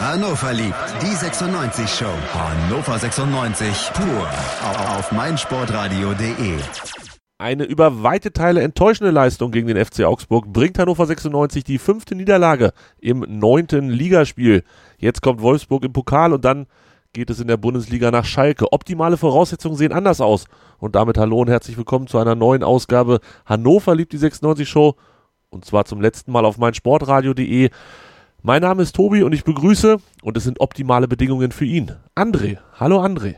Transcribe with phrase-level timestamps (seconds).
[0.00, 2.06] Hannover liebt die 96 Show.
[2.32, 4.28] Hannover 96 pur
[4.96, 6.58] auf meinsportradio.de.
[7.38, 12.14] Eine über weite Teile enttäuschende Leistung gegen den FC Augsburg bringt Hannover 96 die fünfte
[12.14, 14.64] Niederlage im neunten Ligaspiel.
[14.98, 16.66] Jetzt kommt Wolfsburg im Pokal und dann
[17.12, 18.72] geht es in der Bundesliga nach Schalke.
[18.72, 20.46] Optimale Voraussetzungen sehen anders aus.
[20.78, 24.96] Und damit hallo und herzlich willkommen zu einer neuen Ausgabe Hannover liebt die 96 Show.
[25.50, 27.70] Und zwar zum letzten Mal auf meinsportradio.de.
[28.46, 32.58] Mein Name ist Tobi und ich begrüße, und es sind optimale Bedingungen für ihn, André.
[32.78, 33.36] Hallo André.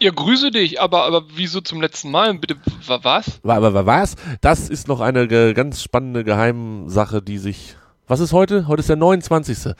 [0.00, 2.32] Ja, grüße dich, aber, aber wieso zum letzten Mal?
[2.34, 2.54] Bitte,
[2.86, 3.40] was?
[3.42, 4.14] Was?
[4.42, 7.74] Das ist noch eine ganz spannende Geheimsache, die sich.
[8.06, 8.68] Was ist heute?
[8.68, 9.74] Heute ist der 29.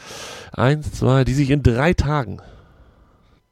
[0.50, 2.42] Eins, zwei, die sich in drei Tagen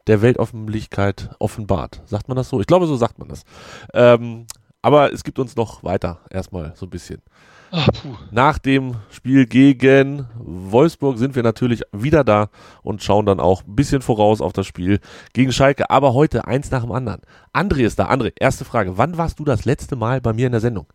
[0.08, 2.02] der Weltöffentlichkeit offenbart.
[2.06, 2.60] Sagt man das so?
[2.60, 3.44] Ich glaube, so sagt man das.
[3.92, 4.46] Ähm,
[4.82, 7.22] aber es gibt uns noch weiter, erstmal so ein bisschen.
[7.70, 7.88] Ach,
[8.30, 12.50] Nach dem Spiel gegen Wolfsburg sind wir natürlich wieder da
[12.82, 15.00] und schauen dann auch ein bisschen voraus auf das Spiel
[15.32, 15.90] gegen Schalke.
[15.90, 17.22] Aber heute eins nach dem anderen.
[17.52, 18.08] André ist da.
[18.10, 18.96] André, erste Frage.
[18.96, 20.86] Wann warst du das letzte Mal bei mir in der Sendung?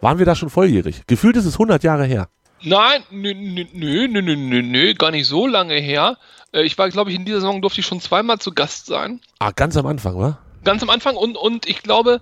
[0.00, 1.02] Waren wir da schon volljährig?
[1.06, 2.28] Gefühlt ist es 100 Jahre her.
[2.62, 6.16] Nein, nö, nö, nö, nö, nö, nö, gar nicht so lange her.
[6.52, 9.20] Äh, ich war, glaube ich, in dieser Saison durfte ich schon zweimal zu Gast sein.
[9.38, 10.38] Ah, ganz am Anfang, wa?
[10.68, 12.20] Ganz am Anfang und, und ich glaube,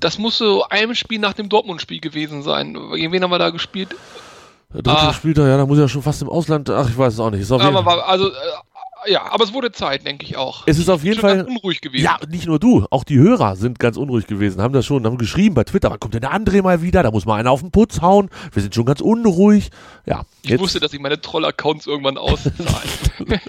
[0.00, 2.76] das muss so einem Spiel nach dem Dortmund-Spiel gewesen sein.
[2.92, 3.94] Gegen wen haben wir da gespielt?
[4.74, 5.12] Der dritte ah.
[5.12, 7.42] Spieltag, ja, da muss ja schon fast im Ausland, ach, ich weiß es auch nicht.
[7.42, 8.32] Ist auf aber war, also, äh,
[9.06, 10.64] ja, aber es wurde Zeit, denke ich auch.
[10.66, 12.04] Es ist auf jeden Fall unruhig gewesen.
[12.04, 15.18] Ja, nicht nur du, auch die Hörer sind ganz unruhig gewesen, haben das schon, haben
[15.18, 17.02] geschrieben bei Twitter, wann kommt denn der André mal wieder?
[17.02, 18.30] Da muss mal einer auf den Putz hauen.
[18.52, 19.70] Wir sind schon ganz unruhig.
[20.06, 20.24] Ja.
[20.42, 20.60] Ich jetzt.
[20.60, 22.52] wusste, dass ich meine Troll-Accounts irgendwann auszahle.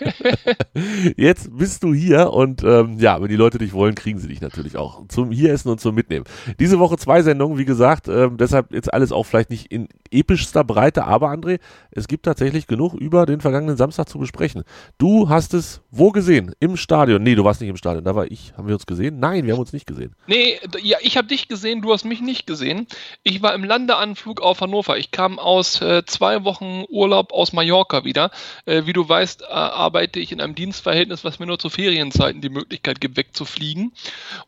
[1.17, 4.41] jetzt bist du hier und ähm, ja, wenn die Leute dich wollen, kriegen sie dich
[4.41, 6.25] natürlich auch zum hier essen und zum Mitnehmen.
[6.59, 10.63] Diese Woche zwei Sendungen, wie gesagt, ähm, deshalb jetzt alles auch vielleicht nicht in epischster
[10.63, 11.59] Breite, aber André,
[11.91, 14.63] es gibt tatsächlich genug über den vergangenen Samstag zu besprechen.
[14.97, 16.53] Du hast es wo gesehen?
[16.59, 17.23] Im Stadion?
[17.23, 18.53] Nee, du warst nicht im Stadion, da war ich.
[18.57, 19.19] Haben wir uns gesehen?
[19.19, 20.13] Nein, wir haben uns nicht gesehen.
[20.27, 22.87] Nee, ja, ich habe dich gesehen, du hast mich nicht gesehen.
[23.23, 24.97] Ich war im Landeanflug auf Hannover.
[24.97, 28.31] Ich kam aus äh, zwei Wochen Urlaub aus Mallorca wieder.
[28.65, 32.41] Äh, wie du weißt, äh, arbeite ich in einem Dienstverhältnis, was mir nur zu Ferienzeiten
[32.41, 33.93] die Möglichkeit gibt, wegzufliegen.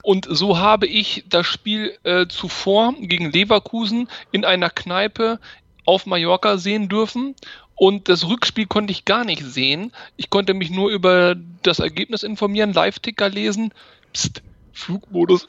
[0.03, 5.40] Und so habe ich das Spiel äh, zuvor gegen Leverkusen in einer Kneipe
[5.85, 7.35] auf Mallorca sehen dürfen
[7.78, 9.94] und das Rückspiel konnte ich gar nicht sehen.
[10.18, 13.72] Ich konnte mich nur über das Ergebnis informieren, Live-Ticker lesen.
[14.14, 14.42] Psst,
[14.74, 15.48] Flugmodus.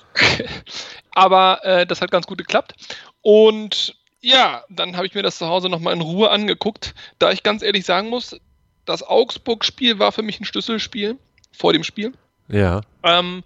[1.12, 2.75] Aber äh, das hat ganz gut geklappt.
[3.22, 6.94] Und ja, dann habe ich mir das zu Hause nochmal in Ruhe angeguckt.
[7.19, 8.37] Da ich ganz ehrlich sagen muss,
[8.84, 11.16] das Augsburg-Spiel war für mich ein Schlüsselspiel
[11.50, 12.12] vor dem Spiel.
[12.49, 12.83] Ja.
[13.05, 13.43] Ähm,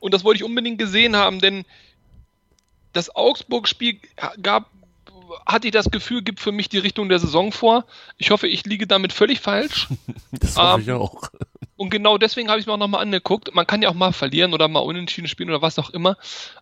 [0.00, 1.64] und das wollte ich unbedingt gesehen haben, denn
[2.92, 4.00] das Augsburg-Spiel
[4.42, 4.70] gab
[5.46, 7.84] hatte ich das Gefühl, gibt für mich die Richtung der Saison vor.
[8.18, 9.88] Ich hoffe, ich liege damit völlig falsch.
[10.32, 11.30] das hoffe ähm, ich auch.
[11.76, 13.54] Und genau deswegen habe ich es mir auch nochmal angeguckt.
[13.54, 16.16] Man kann ja auch mal verlieren oder mal unentschieden spielen oder was auch immer.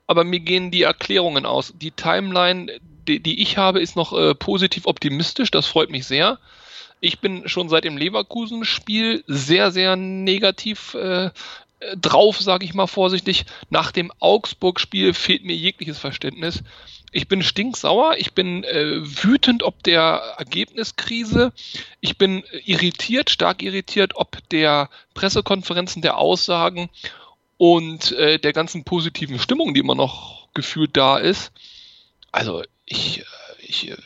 [0.07, 1.75] Aber mir gehen die Erklärungen aus.
[1.77, 2.73] Die Timeline,
[3.07, 5.51] die, die ich habe, ist noch äh, positiv optimistisch.
[5.51, 6.39] Das freut mich sehr.
[7.01, 11.31] Ich bin schon seit dem Leverkusen-Spiel sehr, sehr negativ äh,
[12.01, 13.45] drauf, sage ich mal vorsichtig.
[13.71, 16.63] Nach dem Augsburg-Spiel fehlt mir jegliches Verständnis.
[17.13, 21.53] Ich bin stinksauer, ich bin äh, wütend ob der Ergebniskrise,
[22.01, 26.89] ich bin irritiert, stark irritiert ob der Pressekonferenzen, der Aussagen
[27.59, 31.53] und äh, der ganzen positiven Stimmung, die immer noch gefühlt da ist.
[32.33, 33.25] Also ich, äh,
[33.59, 33.97] ich, äh,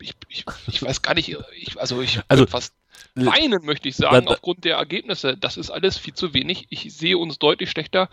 [0.00, 2.72] ich, ich, ich weiß gar nicht, ich, also ich also, fast
[3.14, 5.36] weinen, möchte ich sagen, da, aufgrund der Ergebnisse.
[5.36, 6.66] Das ist alles viel zu wenig.
[6.70, 8.08] Ich sehe uns deutlich schlechter,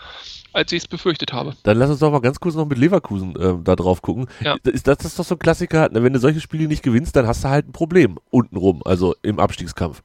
[0.54, 1.56] als ich es befürchtet habe.
[1.64, 4.28] Dann lass uns doch mal ganz kurz noch mit Leverkusen äh, da drauf gucken.
[4.42, 4.58] Ja.
[4.64, 7.28] Ist das, das ist doch so ein Klassiker, wenn du solche Spiele nicht gewinnst, dann
[7.28, 10.02] hast du halt ein Problem untenrum, also im Abstiegskampf.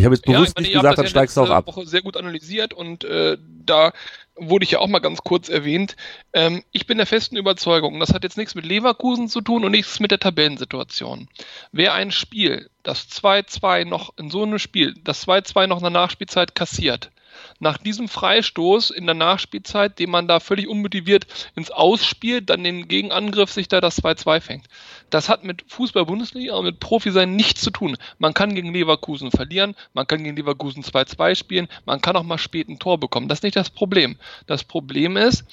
[0.00, 1.66] Ich habe jetzt bewusst ja, nicht gesagt, dann steigst du auch ab.
[1.66, 3.92] Woche sehr gut analysiert und äh, da
[4.34, 5.94] wurde ich ja auch mal ganz kurz erwähnt.
[6.32, 9.72] Ähm, ich bin der festen Überzeugung, das hat jetzt nichts mit Leverkusen zu tun und
[9.72, 11.28] nichts mit der Tabellensituation.
[11.70, 15.90] Wer ein Spiel, das 2-2 noch in so einem Spiel, das 2-2 noch in der
[15.90, 17.10] Nachspielzeit kassiert,
[17.58, 22.88] nach diesem Freistoß in der Nachspielzeit, den man da völlig unmotiviert ins Ausspielt, dann den
[22.88, 24.66] Gegenangriff sich da das 2-2 fängt.
[25.10, 27.96] Das hat mit Fußball-Bundesliga und mit Profi-Sein nichts zu tun.
[28.18, 32.38] Man kann gegen Leverkusen verlieren, man kann gegen Leverkusen 2-2 spielen, man kann auch mal
[32.38, 33.28] spät ein Tor bekommen.
[33.28, 34.16] Das ist nicht das Problem.
[34.46, 35.44] Das Problem ist,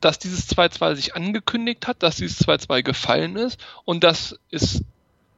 [0.00, 4.82] dass dieses 2-2 sich angekündigt hat, dass dieses 2-2 gefallen ist und dass es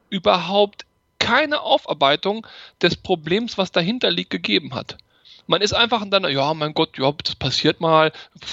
[0.09, 0.85] überhaupt
[1.19, 2.45] keine Aufarbeitung
[2.81, 4.97] des Problems, was dahinter liegt, gegeben hat.
[5.47, 8.11] Man ist einfach dann, ja, mein Gott, ja, das passiert mal,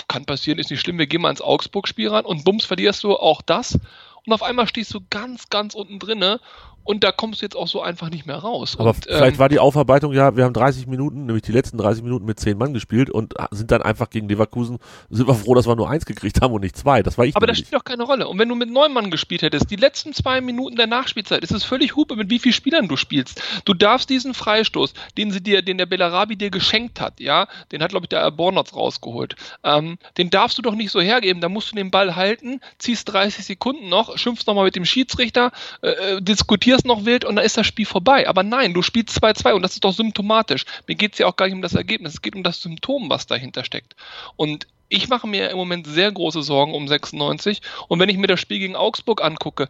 [0.09, 3.17] kann passieren, ist nicht schlimm, wir gehen mal ins Augsburg-Spiel ran und bums verlierst du
[3.17, 3.79] auch das.
[4.27, 6.41] Und auf einmal stehst du ganz, ganz unten drinne
[6.85, 8.77] und da kommst du jetzt auch so einfach nicht mehr raus.
[8.79, 11.79] Aber und, vielleicht ähm, war die Aufarbeitung ja, wir haben 30 Minuten, nämlich die letzten
[11.79, 14.79] 30 Minuten mit 10 Mann gespielt und sind dann einfach gegen Leverkusen,
[15.11, 17.03] sind wir froh, dass wir nur eins gekriegt haben und nicht zwei.
[17.03, 18.29] Das war ich aber das spielt doch keine Rolle.
[18.29, 21.53] Und wenn du mit neun Mann gespielt hättest, die letzten zwei Minuten der Nachspielzeit, ist
[21.53, 23.43] es völlig hupe, mit wie vielen Spielern du spielst.
[23.65, 27.83] Du darfst diesen Freistoß, den sie dir, den der Bellarabi dir geschenkt hat, ja, den
[27.83, 31.41] hat, glaube ich, der Bornotz rausgeholt, ähm, den darfst du doch nicht so hergeben.
[31.41, 35.53] Da musst du den Ball halten, ziehst 30 Sekunden noch, schimpfst nochmal mit dem Schiedsrichter,
[35.83, 36.23] äh, äh,
[36.71, 38.29] diskutierst noch wild und dann ist das Spiel vorbei.
[38.29, 40.65] Aber nein, du spielst 2-2 und das ist doch symptomatisch.
[40.87, 43.11] Mir geht es ja auch gar nicht um das Ergebnis, es geht um das Symptom,
[43.11, 43.97] was dahinter steckt.
[44.37, 47.61] Und ich mache mir im Moment sehr große Sorgen um 96.
[47.89, 49.69] Und wenn ich mir das Spiel gegen Augsburg angucke,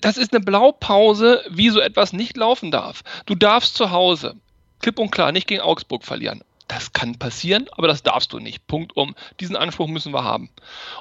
[0.00, 3.02] das ist eine Blaupause, wie so etwas nicht laufen darf.
[3.26, 4.36] Du darfst zu Hause,
[4.80, 6.42] klipp und klar, nicht gegen Augsburg verlieren.
[6.70, 8.68] Das kann passieren, aber das darfst du nicht.
[8.68, 9.16] Punkt um.
[9.40, 10.50] Diesen Anspruch müssen wir haben.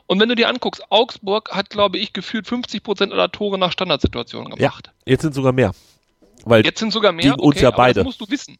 [0.07, 3.71] Und wenn du dir anguckst, Augsburg hat, glaube ich, gefühlt 50 Prozent aller Tore nach
[3.71, 4.89] Standardsituationen gemacht.
[5.06, 5.74] Jetzt sind sogar mehr.
[6.44, 7.25] Weil, Jetzt sind sogar mehr.
[7.25, 8.00] Gegen uns ja aber beide.
[8.00, 8.57] Das musst du wissen.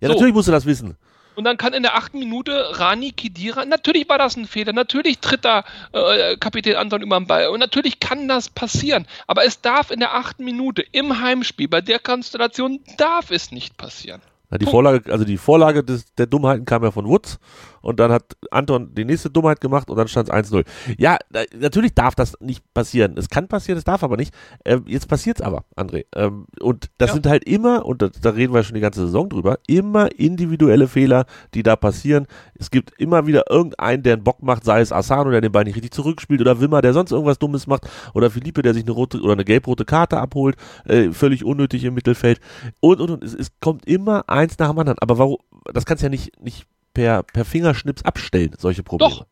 [0.00, 0.14] ja, so.
[0.14, 0.96] natürlich musst du das wissen.
[1.36, 5.18] Und dann kann in der achten Minute Rani Kidira, natürlich war das ein Fehler, natürlich
[5.20, 9.06] tritt da äh, Kapitän Anton über den Ball und natürlich kann das passieren.
[9.28, 13.76] Aber es darf in der achten Minute im Heimspiel, bei der Konstellation darf es nicht
[13.76, 14.20] passieren.
[14.60, 14.66] Die.
[14.66, 17.38] Vorlage, also die Vorlage des, der Dummheiten kam ja von Wutz
[17.80, 20.64] und dann hat Anton die nächste Dummheit gemacht und dann stand es 1-0.
[20.96, 21.16] Ja,
[21.58, 23.16] natürlich darf das nicht passieren.
[23.18, 24.32] Es kann passieren, es darf aber nicht.
[24.64, 26.04] Ähm, jetzt passiert es aber, André.
[26.14, 27.14] Ähm, und das Ja.
[27.14, 30.86] sind halt immer, und da, da reden wir schon die ganze Saison drüber, immer individuelle
[30.86, 32.26] Fehler, die da passieren.
[32.54, 35.64] Es gibt immer wieder irgendeinen, der einen Bock macht, sei es Asano, der den Ball
[35.64, 38.92] nicht richtig zurückspielt oder Wimmer, der sonst irgendwas Dummes macht oder Philippe, der sich eine
[38.92, 42.40] rote oder eine gelb-rote Karte abholt, äh, völlig unnötig im Mittelfeld
[42.80, 43.24] und und und.
[43.24, 44.98] Es, es kommt immer eins nach dem anderen.
[44.98, 45.38] Aber warum?
[45.72, 49.10] Das kannst du ja nicht, nicht per, per Fingerschnips abstellen, solche Probleme.
[49.10, 49.26] Doch.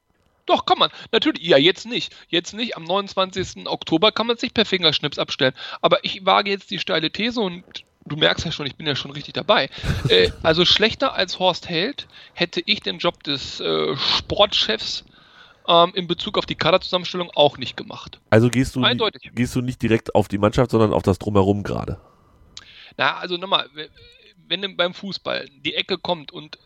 [0.45, 0.91] Doch, kann man.
[1.13, 2.15] Natürlich, ja, jetzt nicht.
[2.29, 2.77] Jetzt nicht.
[2.77, 3.69] Am 29.
[3.69, 5.55] Oktober kann man es nicht per Fingerschnips abstellen.
[5.81, 7.63] Aber ich wage jetzt die steile These und
[8.07, 9.71] du merkst ja schon, ich bin ja schon richtig dabei.
[10.09, 15.05] äh, also schlechter als Horst Held hätte ich den Job des äh, Sportchefs
[15.69, 18.21] ähm, in Bezug auf die Kaderzusammenstellung auch nicht gemacht.
[18.31, 19.31] Also gehst du, Eindeutig.
[19.35, 22.01] gehst du nicht direkt auf die Mannschaft, sondern auf das Drumherum gerade.
[22.97, 23.69] Na, also nochmal,
[24.49, 26.59] wenn beim Fußball die Ecke kommt und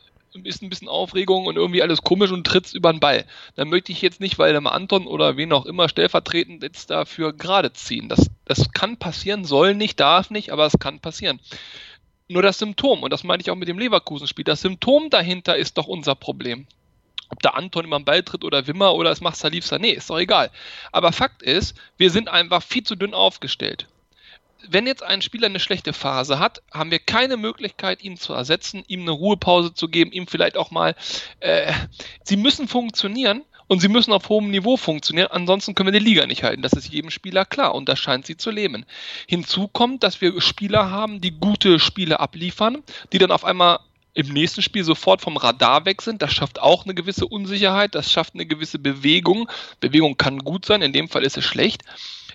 [0.45, 3.25] ist ein bisschen Aufregung und irgendwie alles komisch und trittst über den Ball,
[3.55, 7.73] dann möchte ich jetzt nicht, mal Anton oder wen auch immer stellvertretend jetzt dafür gerade
[7.73, 8.09] ziehen.
[8.09, 11.41] Das, das kann passieren, soll nicht, darf nicht, aber es kann passieren.
[12.29, 15.79] Nur das Symptom, und das meine ich auch mit dem Leverkusen-Spiel, das Symptom dahinter ist
[15.79, 16.67] doch unser Problem.
[17.29, 20.11] Ob da Anton immer am Ball tritt oder Wimmer oder es macht Salif Sané, ist
[20.11, 20.51] doch egal.
[20.93, 23.89] Aber Fakt ist, wir sind einfach viel zu dünn aufgestellt
[24.71, 28.85] wenn jetzt ein Spieler eine schlechte Phase hat, haben wir keine Möglichkeit, ihn zu ersetzen,
[28.87, 30.95] ihm eine Ruhepause zu geben, ihm vielleicht auch mal.
[31.41, 31.73] Äh,
[32.25, 36.27] sie müssen funktionieren und sie müssen auf hohem Niveau funktionieren, ansonsten können wir die Liga
[36.27, 36.63] nicht halten.
[36.63, 38.85] Das ist jedem Spieler klar und das scheint sie zu leben.
[39.27, 43.81] Hinzu kommt, dass wir Spieler haben, die gute Spiele abliefern, die dann auf einmal
[44.17, 46.23] im nächsten Spiel sofort vom Radar weg sind.
[46.23, 49.49] Das schafft auch eine gewisse Unsicherheit, das schafft eine gewisse Bewegung.
[49.79, 51.83] Bewegung kann gut sein, in dem Fall ist es schlecht.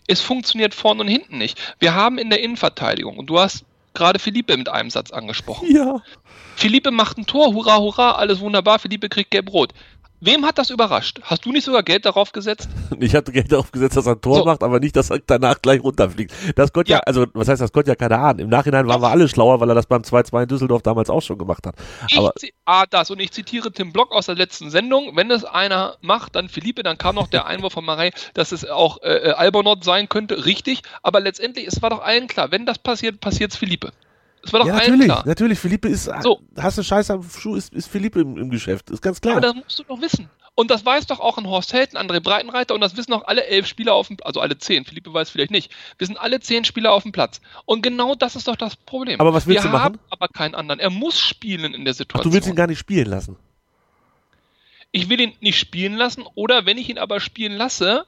[0.07, 1.59] Es funktioniert vorne und hinten nicht.
[1.79, 5.75] Wir haben in der Innenverteidigung, und du hast gerade Philippe mit einem Satz angesprochen.
[5.75, 6.03] Ja.
[6.55, 9.73] Philippe macht ein Tor, hurra, hurra, alles wunderbar, Philippe kriegt gelb-rot.
[10.23, 11.19] Wem hat das überrascht?
[11.23, 12.69] Hast du nicht sogar Geld darauf gesetzt?
[12.99, 14.45] Ich hatte Geld darauf gesetzt, dass er ein Tor So.
[14.45, 16.31] macht, aber nicht, dass er danach gleich runterfliegt.
[16.55, 16.97] Das konnte ja.
[16.97, 17.03] Ja.
[17.07, 18.37] also was heißt, das konnte ja keiner ahnen.
[18.39, 19.07] Im Nachhinein waren Doch.
[19.07, 21.73] wir alle schlauer, weil er das beim 2-2 in Düsseldorf damals auch schon gemacht hat.
[22.11, 25.15] Ich Aber zi- ah, das und ich zitiere Tim Block aus der letzten Sendung.
[25.15, 28.69] Wenn es einer macht, dann Philippe, dann kam noch der Einwurf von Marei, dass es
[28.69, 30.45] auch äh, äh, Albonot sein könnte.
[30.45, 33.91] Richtig, aber letztendlich, es war doch allen klar, wenn das passiert, passiert es Philippe.
[34.43, 35.23] Es war doch ja, natürlich, klar.
[35.25, 35.59] natürlich.
[35.59, 36.39] Philippe ist, So.
[36.57, 38.89] hast du Scheiße am Schuh, ist, ist Philippe im, im Geschäft.
[38.89, 39.33] Ist ganz klar.
[39.37, 40.29] Aber das musst du doch wissen.
[40.55, 43.25] Und das weiß doch auch ein Horst Held, ein André Breitenreiter und das wissen auch
[43.25, 45.71] alle elf Spieler auf dem also alle zehn, Philippe weiß vielleicht nicht.
[45.97, 47.39] Wir sind alle zehn Spieler auf dem Platz.
[47.65, 49.19] Und genau das ist doch das Problem.
[49.21, 49.83] Aber was willst Wir du machen?
[49.83, 50.79] haben aber keinen anderen.
[50.81, 52.29] Er muss spielen in der Ach, Situation.
[52.31, 53.37] du willst ihn gar nicht spielen lassen.
[54.91, 58.05] ich will ihn nicht spielen lassen oder wenn ich ihn aber spielen lasse,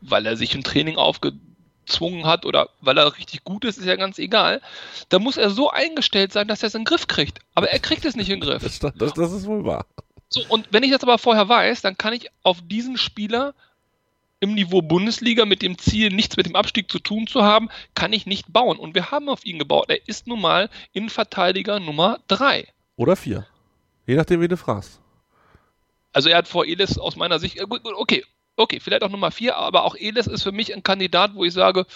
[0.00, 0.96] weil er sich im Training
[1.90, 4.60] aufgezwungen hat oder weil er richtig gut ist, ist ja ganz egal,
[5.08, 7.40] dann muss er so eingestellt sein, dass er es in den Griff kriegt.
[7.54, 8.62] Aber er kriegt es nicht in den Griff.
[8.62, 9.86] Das, das, das ist wohl wahr.
[10.28, 13.54] So, und wenn ich das aber vorher weiß, dann kann ich auf diesen Spieler
[14.38, 18.12] im Niveau Bundesliga mit dem Ziel, nichts mit dem Abstieg zu tun zu haben, kann
[18.12, 18.78] ich nicht bauen.
[18.78, 19.86] Und wir haben auf ihn gebaut.
[19.88, 22.66] Er ist nun mal Innenverteidiger Nummer 3.
[22.96, 23.46] Oder vier.
[24.06, 25.00] Je nachdem, wie du fragst.
[26.12, 28.24] Also er hat vor Elis aus meiner Sicht, äh, okay,
[28.60, 31.52] okay, vielleicht auch Nummer 4, aber auch Elis ist für mich ein Kandidat, wo ich
[31.52, 31.86] sage,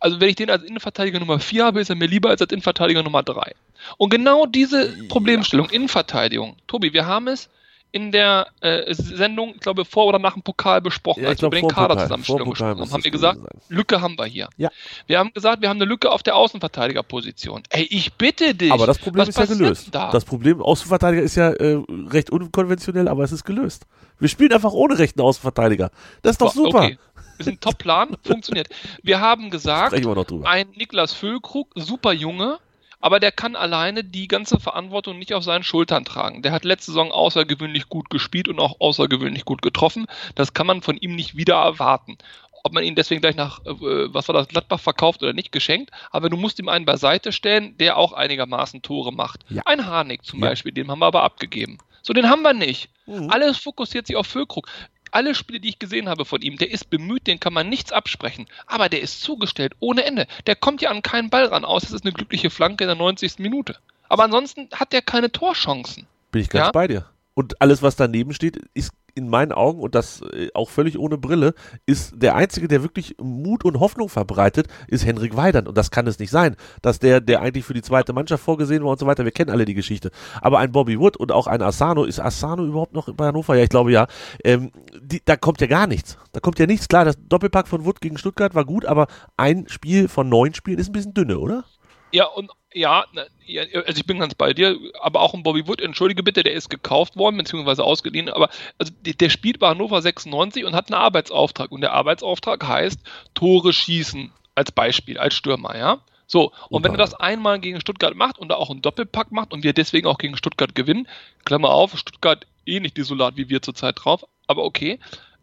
[0.00, 2.52] also wenn ich den als Innenverteidiger Nummer 4 habe, ist er mir lieber als als
[2.52, 3.54] Innenverteidiger Nummer 3.
[3.98, 7.50] Und genau diese Problemstellung, Innenverteidigung, Tobi, wir haben es
[7.92, 11.50] in der äh, Sendung, ich glaube, vor oder nach dem Pokal besprochen, Ja, als wir
[11.50, 14.48] glaub, über den Vor Pokal gesprochen haben, haben wir gesagt, gewesen Lücke haben wir hier.
[14.56, 14.70] Ja.
[15.06, 17.62] Wir haben gesagt, wir haben eine Lücke auf der Außenverteidigerposition.
[17.70, 18.72] Ey, ich bitte dich.
[18.72, 19.88] Aber das Problem ist ja gelöst.
[19.92, 20.10] Da?
[20.10, 23.86] Das Problem Außenverteidiger ist ja äh, recht unkonventionell, aber es ist gelöst.
[24.18, 25.90] Wir spielen einfach ohne rechten Außenverteidiger.
[26.22, 26.84] Das ist doch super.
[26.84, 26.98] Okay.
[27.38, 28.68] Ist ein Top-Plan, funktioniert.
[29.02, 32.58] Wir haben gesagt, wir ein Niklas Füllkrug, super Junge,
[33.00, 36.42] aber der kann alleine die ganze Verantwortung nicht auf seinen Schultern tragen.
[36.42, 40.06] Der hat letzte Saison außergewöhnlich gut gespielt und auch außergewöhnlich gut getroffen.
[40.34, 42.18] Das kann man von ihm nicht wieder erwarten.
[42.62, 43.72] Ob man ihn deswegen gleich nach, äh,
[44.12, 45.90] was war das, Gladbach verkauft oder nicht, geschenkt.
[46.10, 49.44] Aber du musst ihm einen beiseite stellen, der auch einigermaßen Tore macht.
[49.48, 49.62] Ja.
[49.64, 50.50] Ein Harnik zum Ja.
[50.50, 51.78] Beispiel, den haben wir aber abgegeben.
[52.02, 52.90] So, den haben wir nicht.
[53.06, 53.30] Mhm.
[53.30, 54.68] Alles fokussiert sich auf Füllkrug.
[55.10, 57.92] Alle Spiele, die ich gesehen habe von ihm, der ist bemüht, den kann man nichts
[57.92, 58.46] absprechen.
[58.66, 60.26] Aber der ist zugestellt ohne Ende.
[60.46, 61.84] Der kommt ja an keinen Ball ran aus.
[61.84, 63.38] Es ist eine glückliche Flanke in der 90.
[63.38, 63.76] Minute.
[64.08, 66.06] Aber ansonsten hat der keine Torchancen.
[66.32, 66.72] Bin ich ganz Ja?
[66.72, 67.06] bei dir.
[67.34, 71.18] Und alles, was daneben steht, ist in meinen Augen, und das äh, auch völlig ohne
[71.18, 71.54] Brille,
[71.86, 75.68] ist der Einzige, der wirklich Mut und Hoffnung verbreitet, ist Henrik Weidand.
[75.68, 78.84] Und das kann es nicht sein, dass der, der eigentlich für die zweite Mannschaft vorgesehen
[78.84, 80.10] war und so weiter, wir kennen alle die Geschichte.
[80.40, 83.56] Aber ein Bobby Wood und auch ein Asano, ist Asano überhaupt noch bei Hannover?
[83.56, 84.06] Ja, ich glaube ja.
[84.44, 86.18] Ähm, die, da kommt ja gar nichts.
[86.32, 86.88] Da kommt ja nichts.
[86.88, 90.78] Klar, das Doppelpack von Wood gegen Stuttgart war gut, aber ein Spiel von neun Spielen
[90.78, 91.64] ist ein bisschen dünne, oder?
[92.12, 96.22] Ja, und ja, also ich bin ganz bei dir, aber auch ein Bobby Wood, entschuldige
[96.22, 98.48] bitte, der ist gekauft worden, beziehungsweise ausgeliehen, aber
[98.78, 101.72] also der, der spielt bei Hannover 96 und hat einen Arbeitsauftrag.
[101.72, 103.00] Und der Arbeitsauftrag heißt
[103.34, 105.98] Tore schießen als Beispiel, als Stürmer, ja.
[106.26, 109.52] So, und wenn er das einmal gegen Stuttgart macht und da auch einen Doppelpack macht
[109.52, 111.08] und wir deswegen auch gegen Stuttgart gewinnen,
[111.44, 115.00] Klammer auf, Stuttgart eh nicht desolat wie wir zurzeit drauf, aber okay,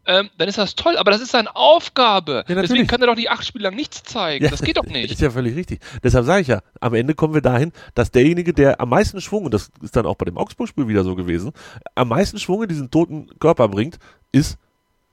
[0.08, 2.44] ähm, dann ist das toll, aber das ist seine Aufgabe.
[2.48, 2.62] natürlich.
[2.70, 4.42] Deswegen kann er doch die acht Spiele lang nichts zeigen.
[4.42, 5.12] Ja, Das geht doch nicht.
[5.12, 5.80] Ist ja völlig richtig.
[6.02, 9.44] Deshalb sage ich ja, am Ende kommen wir dahin, dass derjenige, der am meisten Schwung,
[9.44, 11.52] und das ist dann auch bei dem Augsburg-Spiel wieder so gewesen,
[11.94, 13.98] am meisten Schwung in diesen toten Körper bringt,
[14.32, 14.56] ist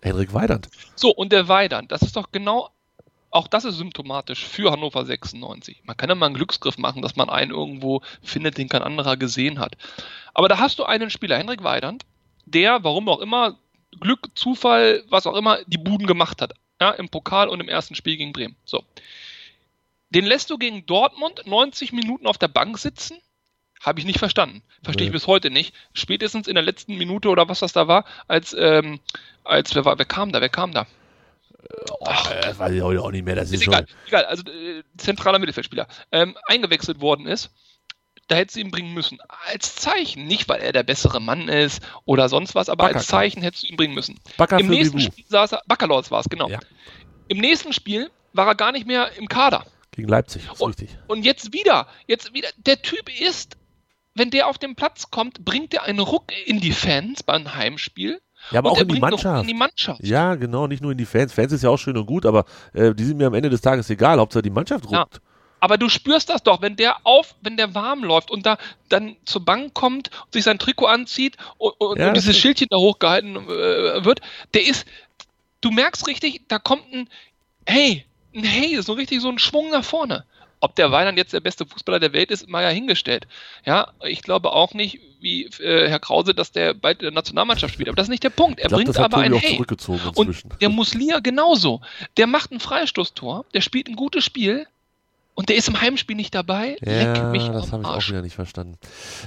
[0.02, 0.70] Henrik Weidand.
[0.96, 2.70] So, und der Weidand, das ist doch genau,
[3.32, 5.82] auch das ist symptomatisch für Hannover 96.
[5.84, 9.18] Man kann ja mal einen Glücksgriff machen, dass man einen irgendwo findet, den kein anderer
[9.18, 9.76] gesehen hat.
[10.34, 12.04] Aber da hast du einen Spieler, Henrik Weidand,
[12.46, 13.58] der, warum auch immer,
[14.00, 16.54] Glück, Zufall, was auch immer, die Buden gemacht hat.
[16.82, 18.56] Ja, im Pokal und im ersten Spiel gegen Bremen.
[18.66, 18.84] So.
[20.10, 23.18] Den lässt du gegen Dortmund 90 Minuten auf der Bank sitzen?
[23.82, 24.62] Habe ich nicht verstanden.
[24.84, 25.16] Verstehe ich Nee.
[25.18, 25.74] bis heute nicht.
[25.94, 29.00] Spätestens in der letzten Minute oder was das da war, als, ähm,
[29.44, 30.42] als wer, war, wer kam da?
[30.42, 30.88] Wer kam da?
[32.06, 33.36] Ach, das weiß ich heute auch nicht mehr.
[33.36, 37.52] Das ist, Ist egal, egal, also äh, zentraler Mittelfeldspieler, ähm, eingewechselt worden ist,
[38.28, 39.20] da hättest du ihn bringen müssen.
[39.52, 43.08] Als Zeichen, nicht weil er der bessere Mann ist oder sonst was, aber Bakker als
[43.08, 44.20] Zeichen hättest du ihn bringen müssen.
[44.38, 45.12] Bakker Im nächsten Bibu.
[45.12, 46.50] Spiel saß er, Baccalords war es, genau.
[46.50, 46.60] Ja.
[47.28, 49.66] Im nächsten Spiel war er gar nicht mehr im Kader.
[49.92, 50.98] Gegen Leipzig, ist Und, richtig.
[51.08, 53.58] und jetzt wieder, jetzt wieder, der Typ ist,
[54.14, 58.22] wenn der auf den Platz kommt, bringt er einen Ruck in die Fans beim Heimspiel.
[58.52, 58.96] Ja, aber und auch in die.
[59.42, 60.04] In die Mannschaft.
[60.04, 61.34] Ja, genau, nicht nur in die Fans.
[61.34, 63.62] Fans ist ja auch schön und gut, aber äh, die sind mir am Ende des
[63.62, 64.20] Tages egal.
[64.20, 65.08] Hauptsache die Mannschaft Ja.
[65.60, 68.58] Aber du spürst das doch, wenn der auf, wenn der warm läuft und da
[68.90, 72.68] dann zur Bank kommt und sich sein Trikot anzieht und, und, Ja, und dieses Schildchen
[72.70, 74.22] da hochgehalten äh, wird,
[74.54, 74.86] der ist,
[75.62, 77.10] du merkst richtig, da kommt ein
[77.66, 80.26] Hey, ein Hey, so richtig so ein Schwung nach vorne.
[80.62, 83.28] Ob der Weiland jetzt der beste Fußballer der Welt ist, mal ja hingestellt.
[83.66, 87.74] Ja, ich glaube auch nicht, wie äh, Herr Krause, dass der bald in der Nationalmannschaft
[87.74, 87.90] spielt.
[87.90, 88.60] Aber das ist nicht der Punkt.
[88.60, 89.56] Er Ich glaube, bringt aber Tobi ein Hey.
[89.56, 91.82] zurückgezogen Und der Muslia genauso.
[92.18, 94.66] Der macht ein Freistoßtor, der spielt ein gutes Spiel
[95.36, 96.78] und der ist im Heimspiel nicht dabei.
[96.80, 98.78] Leck Ja, mich das habe ich auch wieder nicht verstanden.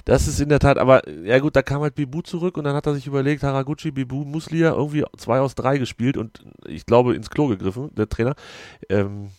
[0.06, 2.74] Das ist in der Tat, aber ja gut, da kam halt Bibu zurück und dann
[2.74, 7.14] hat er sich überlegt, Haraguchi, Bibu, Muslia, irgendwie zwei aus drei gespielt und ich glaube
[7.14, 8.34] ins Klo gegriffen, der Trainer.
[8.88, 9.30] Ähm,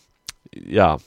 [0.54, 0.98] ja.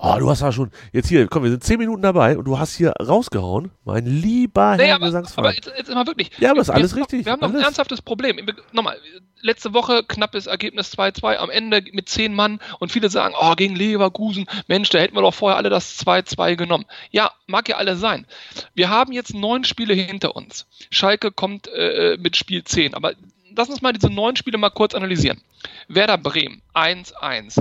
[0.00, 2.58] Oh, du hast ja schon, jetzt hier, komm, wir sind zehn Minuten dabei und du
[2.58, 5.54] hast hier rausgehauen, mein lieber Herr aber, aber Gesangsverein.
[5.54, 6.30] jetzt, jetzt mal wirklich.
[6.38, 7.66] Ja, aber ist Wir- alles wir, richtig, Wir haben noch ein alles.
[7.66, 8.38] ernsthaftes Problem.
[8.72, 8.96] Nochmal,
[9.40, 13.74] letzte Woche knappes Ergebnis 2-2 am Ende mit 10 Mann und viele sagen, oh, gegen
[13.76, 16.84] Leverkusen, Mensch, da hätten wir doch vorher alle das 2-2 genommen.
[17.10, 18.26] Ja, mag ja alle sein.
[18.74, 20.66] Wir haben jetzt neun Spiele hinter uns.
[20.90, 23.12] Schalke kommt äh, mit Spiel 10, aber
[23.56, 25.40] lass uns mal diese neun Spiele mal kurz analysieren.
[25.88, 27.58] Werder Bremen 1-1.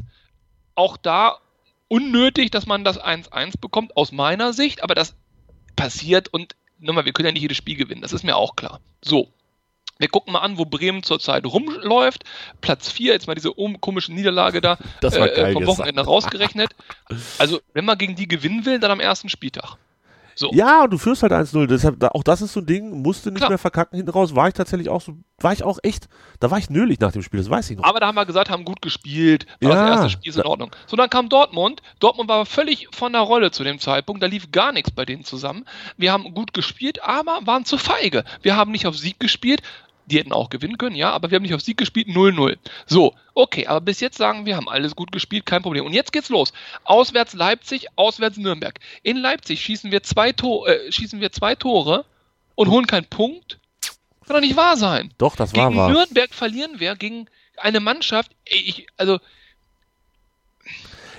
[0.75, 1.38] Auch da
[1.88, 5.15] unnötig, dass man das 1-1 bekommt, aus meiner Sicht, aber das
[5.75, 8.79] passiert und nochmal, wir können ja nicht jedes Spiel gewinnen, das ist mir auch klar.
[9.03, 9.32] So.
[10.00, 12.24] Wir gucken mal an, wo Bremen zurzeit rumläuft.
[12.62, 13.51] Platz 4, jetzt mal diese
[13.82, 15.65] komische Niederlage da Das war äh, vom.
[15.65, 16.75] Wochenende rausgerechnet.
[17.39, 19.77] Also, wenn man gegen die gewinnen will, dann am ersten Spieltag.
[20.38, 20.51] So.
[20.53, 21.65] Ja, und du führst halt 1-0.
[21.67, 23.50] Deshalb, auch das ist so ein Ding, musste nicht Klar.
[23.50, 24.36] mehr verkacken hinten raus.
[24.36, 26.08] War ich tatsächlich auch so, war ich auch echt,
[26.39, 27.84] da war ich nölig nach dem Spiel, das weiß ich noch.
[27.84, 29.82] Aber da haben wir gesagt, haben gut gespielt, war Ja.
[29.82, 30.72] das erste Spiel ist in Ordnung.
[30.86, 31.82] So, dann kam Dortmund.
[32.00, 34.22] Dortmund war völlig von der Rolle zu dem Zeitpunkt.
[34.22, 35.65] Da lief gar nichts bei denen zusammen.
[35.98, 38.24] Wir haben gut gespielt, aber waren zu feige.
[38.44, 39.62] Wir haben nicht auf Sieg gespielt.
[40.08, 42.58] Die hätten auch gewinnen können, ja, aber wir haben nicht auf Sieg gespielt, 0-0.
[42.86, 45.86] So, okay, aber bis jetzt sagen wir, haben alles gut gespielt, kein Problem.
[45.86, 46.54] Und jetzt geht's los.
[46.86, 48.80] Auswärts Leipzig, auswärts Nürnberg.
[49.04, 52.06] In Leipzig schießen wir zwei, to äh, schießen wir zwei Tore
[52.56, 53.60] und holen keinen Punkt.
[54.26, 55.14] Kann doch nicht wahr sein.
[55.18, 55.90] Doch, das war Gegen wahr.
[55.90, 58.32] Nürnberg verlieren wir gegen eine Mannschaft.
[58.46, 59.20] Ich, also,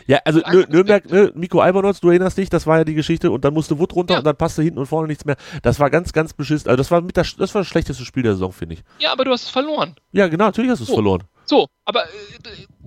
[0.08, 3.30] Ja, also Nür- Nürnberg, ne, Miko Albanotz, du erinnerst dich, das war ja die Geschichte
[3.30, 4.18] und dann musste Wood runter Ja.
[4.18, 5.36] und dann passte hinten und vorne nichts mehr.
[5.62, 6.68] Das war ganz, ganz beschissen.
[6.68, 8.82] Also das war mit das, das war das schlechteste Spiel der Saison, finde ich.
[8.98, 9.94] ja, aber du hast es verloren.
[10.12, 10.94] Ja, genau, natürlich hast du es Oh.
[10.94, 11.24] verloren.
[11.44, 12.08] So, aber äh,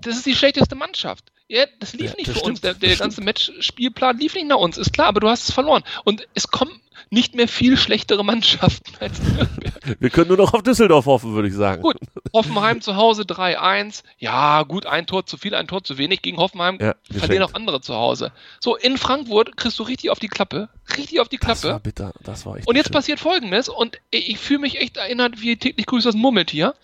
[0.01, 1.31] das ist die schlechteste Mannschaft.
[1.47, 2.61] Ja, das lief Ja, nicht das für stimmt, uns.
[2.61, 5.83] Der, der ganze Matchspielplan lief nicht nach uns, ist klar, aber du hast es verloren.
[6.05, 6.71] Und es kommen
[7.11, 9.97] nicht mehr viel schlechtere Mannschaften als Nürnberg.
[9.99, 11.81] Wir können nur noch auf Düsseldorf hoffen, würde ich sagen.
[11.81, 11.97] Gut,
[12.33, 14.03] Hoffenheim zu Hause 3-1.
[14.17, 16.21] Ja, gut, ein Tor zu viel, ein Tor zu wenig.
[16.21, 18.31] Gegen Hoffenheim Ja, verlieren auch andere zu Hause.
[18.61, 20.69] So, in Frankfurt kriegst du richtig auf die Klappe.
[20.97, 21.83] Richtig auf die Das war Klappe.
[21.83, 22.93] bitter, das war echt Und jetzt schön.
[22.93, 26.75] passiert folgendes, und ich fühle mich echt erinnert, wie täglich grüßt das Murmeltier.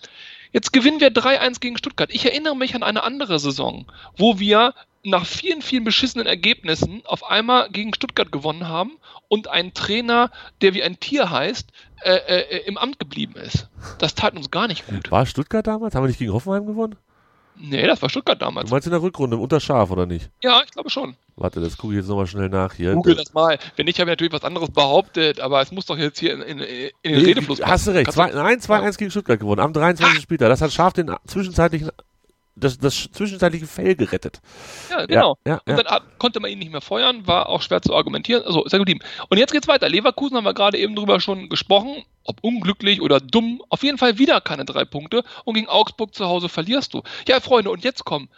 [0.52, 2.10] Jetzt gewinnen wir 3-1 gegen Stuttgart.
[2.12, 7.24] Ich erinnere mich an eine andere Saison, wo wir nach vielen, vielen beschissenen Ergebnissen auf
[7.30, 8.92] einmal gegen Stuttgart gewonnen haben
[9.28, 10.30] und ein Trainer,
[10.62, 11.70] der wie ein Tier heißt,
[12.02, 13.68] äh, äh, im Amt geblieben ist.
[13.98, 15.10] Das tat uns gar nicht gut.
[15.10, 15.94] War Stuttgart damals?
[15.94, 16.96] Haben wir nicht gegen Hoffenheim gewonnen?
[17.60, 18.70] Nee, das war Stuttgart Du damals.
[18.70, 20.30] meinst in der Rückrunde unter Scharf, oder nicht?
[20.44, 21.16] Ja, ich glaube schon.
[21.34, 22.94] Warte, das gucke ich jetzt nochmal schnell nach hier.
[22.94, 23.58] Google das mal.
[23.74, 26.42] Wenn nicht, habe ich natürlich was anderes behauptet, aber es muss doch jetzt hier in,
[26.42, 28.12] in, in den Nee, Redefluss Hast du recht.
[28.12, 29.60] Zwei, nein, 2-1 gegen Stuttgart gewonnen.
[29.60, 30.22] Am 23.
[30.22, 30.50] Spieltag.
[30.50, 31.90] Das hat Scharf den zwischenzeitlichen,
[32.58, 34.40] das, das zwischenzeitliche Fell gerettet.
[34.90, 35.38] Ja, genau.
[35.46, 38.42] Ja, ja, Und dann konnte man ihn nicht mehr feuern, war auch schwer zu argumentieren.
[38.44, 39.00] Also ist er geblieben.
[39.28, 39.88] Und jetzt geht's weiter.
[39.88, 42.02] Leverkusen haben wir gerade eben drüber schon gesprochen.
[42.24, 43.62] Ob unglücklich oder dumm.
[43.68, 45.24] Auf jeden Fall wieder keine drei Punkte.
[45.44, 47.02] Und gegen Augsburg zu Hause verlierst du.
[47.26, 48.28] Ja, Freunde, und jetzt kommen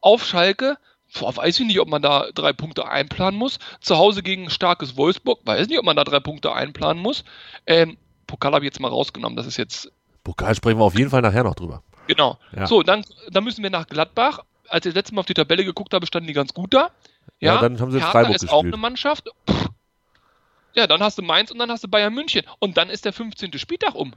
[0.00, 0.76] auf Schalke.
[1.18, 3.58] Boah, weiß ich nicht, ob man da drei Punkte einplanen muss.
[3.80, 5.40] Zu Hause gegen starkes Wolfsburg.
[5.44, 7.24] Weiß nicht, ob man da drei Punkte einplanen muss.
[7.66, 9.36] Ähm, Pokal habe ich jetzt mal rausgenommen.
[9.36, 9.90] Das ist jetzt
[10.24, 11.82] Pokal sprechen wir auf jeden Fall nachher noch drüber.
[12.06, 12.38] Genau.
[12.54, 12.66] Ja.
[12.66, 14.40] So, dann, dann müssen wir nach Gladbach.
[14.68, 16.90] Als ich das letzte Mal auf die Tabelle geguckt habe, standen die ganz gut da.
[17.40, 18.74] Ja, Ja, dann haben sie Hertha Freiburg ist auch gespielt.
[18.74, 19.28] eine Mannschaft.
[19.48, 19.68] Pff.
[20.74, 22.42] Ja, dann hast du Mainz und dann hast du Bayern München.
[22.58, 23.56] Und dann ist der 15.
[23.58, 24.12] Spieltag um.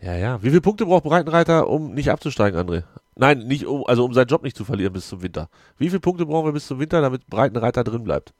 [0.00, 0.42] Ja, ja.
[0.42, 2.84] Wie viele Punkte braucht Breitenreiter, um nicht abzusteigen, André?
[3.16, 5.48] Nein, nicht um, also um seinen Job nicht zu verlieren bis zum Winter.
[5.78, 8.34] Wie viele Punkte brauchen wir bis zum Winter, damit Breitenreiter drin bleibt?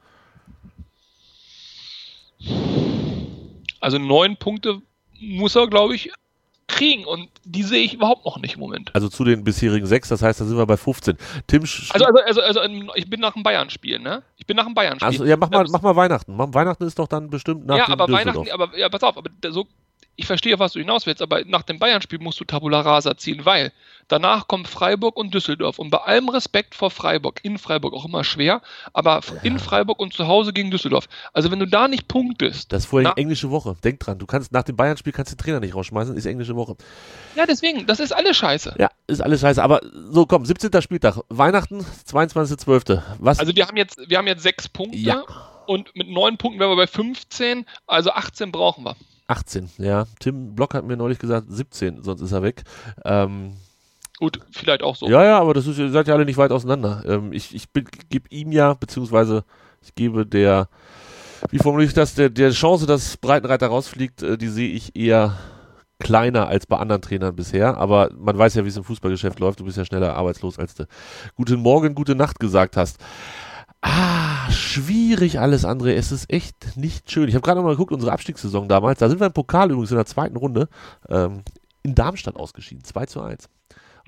[3.80, 4.82] Also neun Punkte
[5.20, 6.10] muss er, glaube ich,
[6.68, 7.04] kriegen.
[7.04, 8.94] Und die sehe ich überhaupt noch nicht im Moment.
[8.94, 11.16] Also zu den bisherigen sechs, das heißt, da sind wir bei 15.
[11.46, 14.22] Tim, sch- Also, also, also, also ähm, ich bin nach dem Bayern-Spiel, ne?
[14.36, 15.06] Ich bin nach dem Bayern-Spiel.
[15.06, 16.36] also, ja, mach mal, mach mal Weihnachten.
[16.36, 18.36] Weihnachten ist doch dann bestimmt nach ja, dem aber Düsseldorf.
[18.46, 19.66] Weihnachten, aber ja, pass auf, aber so,
[20.16, 23.16] ich verstehe, auf was du hinaus willst, aber nach dem Bayern-Spiel musst du Tabula Rasa
[23.16, 23.70] ziehen, weil
[24.08, 25.78] danach kommen Freiburg und Düsseldorf.
[25.78, 28.62] Und bei allem Respekt vor Freiburg, in Freiburg auch immer schwer,
[28.94, 31.08] aber in Freiburg und zu Hause gegen Düsseldorf.
[31.32, 33.76] Also wenn du da nicht punktest, Das ist vorher Na- englische Woche.
[33.84, 36.76] Denk dran, du kannst nach dem Bayern-Spiel kannst den Trainer nicht rausschmeißen, ist englische Woche.
[37.34, 38.76] ja deswegen, das ist alles scheiße.
[38.78, 39.62] Ja, ist alles scheiße.
[39.62, 40.80] Aber so, komm, 17.
[40.82, 41.18] Spieltag.
[41.28, 43.02] Weihnachten, 22.12.
[43.18, 43.38] Was?
[43.38, 45.24] Also wir haben jetzt, wir haben jetzt sechs Punkte Ja.
[45.66, 48.96] und mit neun Punkten wären wir bei 15, also 18 brauchen wir.
[49.28, 50.06] 18, ja.
[50.20, 52.62] Tim Block hat mir neulich gesagt 17, sonst ist er weg.
[53.04, 53.54] Ähm,
[54.18, 55.08] Gut, vielleicht auch so.
[55.08, 57.02] Ja, ja, aber das ist, ihr seid ja alle nicht weit auseinander.
[57.06, 57.66] Ähm, ich ich
[58.08, 59.44] gebe ihm ja, beziehungsweise
[59.82, 60.68] ich gebe der,
[61.50, 65.36] wie formuliere ich das, der, der Chance, dass Breitenreiter rausfliegt, äh, die sehe ich eher
[65.98, 67.76] kleiner als bei anderen Trainern bisher.
[67.76, 69.60] Aber man weiß ja, wie es im Fußballgeschäft läuft.
[69.60, 70.86] Du bist ja schneller arbeitslos, als du
[71.36, 72.98] guten Morgen, gute Nacht gesagt hast.
[73.88, 75.92] Ah, schwierig alles, André.
[75.92, 77.28] Es ist echt nicht schön.
[77.28, 78.98] Ich habe gerade mal geguckt, unsere Abstiegssaison damals.
[78.98, 80.68] Da sind wir im Pokal übrigens in der zweiten Runde
[81.08, 81.42] ähm,
[81.84, 82.82] in Darmstadt ausgeschieden.
[82.82, 83.48] 2 zu 1.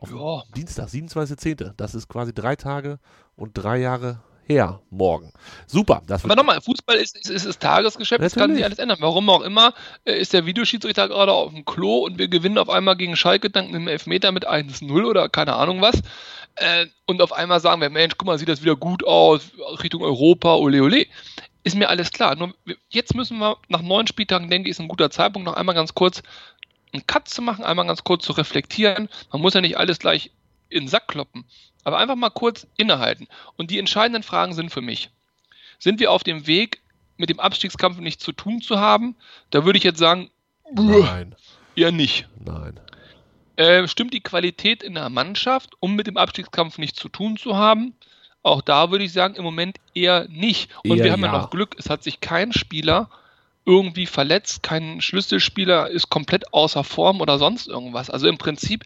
[0.00, 0.42] Auf Ja.
[0.56, 1.74] Dienstag, 27.10.
[1.76, 2.98] Das ist quasi drei Tage
[3.36, 5.32] und drei Jahre her morgen.
[5.68, 6.02] Super.
[6.06, 8.56] Das Aber nochmal, Fußball ist, ist, ist das Tagesgeschäft, das kann Natürlich.
[8.58, 8.98] sich alles ändern.
[9.00, 12.68] Warum auch immer äh, ist der Videoschiedsrichter gerade auf dem Klo und wir gewinnen auf
[12.70, 16.00] einmal gegen Schalke dank einem Elfmeter mit 1-0 oder keine Ahnung was.
[16.58, 19.50] Äh, und auf einmal sagen wir, Mensch, guck mal, sieht das wieder gut aus,
[19.82, 21.06] Richtung Europa, ole ole.
[21.64, 22.34] Ist mir alles klar.
[22.36, 22.54] Nur
[22.88, 25.94] jetzt müssen wir, nach neun Spieltagen, denke ich, ist ein guter Zeitpunkt, noch einmal ganz
[25.94, 26.22] kurz
[26.92, 29.08] einen Cut zu machen, einmal ganz kurz zu reflektieren.
[29.30, 30.30] Man muss ja nicht alles gleich
[30.70, 31.44] in den Sack kloppen,
[31.84, 33.28] aber einfach mal kurz innehalten.
[33.56, 35.10] Und die entscheidenden Fragen sind für mich,
[35.78, 36.80] sind wir auf dem Weg,
[37.16, 39.16] mit dem Abstiegskampf nichts zu tun zu haben?
[39.50, 40.30] Da würde ich jetzt sagen,
[40.72, 41.34] Nein,
[41.76, 42.28] eher nicht.
[42.44, 42.78] nein.
[43.58, 47.56] Äh, stimmt die Qualität in der Mannschaft, um mit dem Abstiegskampf nichts zu tun zu
[47.56, 47.92] haben?
[48.44, 50.70] Auch da würde ich sagen, im Moment eher nicht.
[50.84, 51.38] Und Eher wir haben ja ja.
[51.38, 53.10] noch Glück, es hat sich kein Spieler
[53.64, 58.10] irgendwie verletzt, kein Schlüsselspieler ist komplett außer Form oder sonst irgendwas.
[58.10, 58.84] Also im Prinzip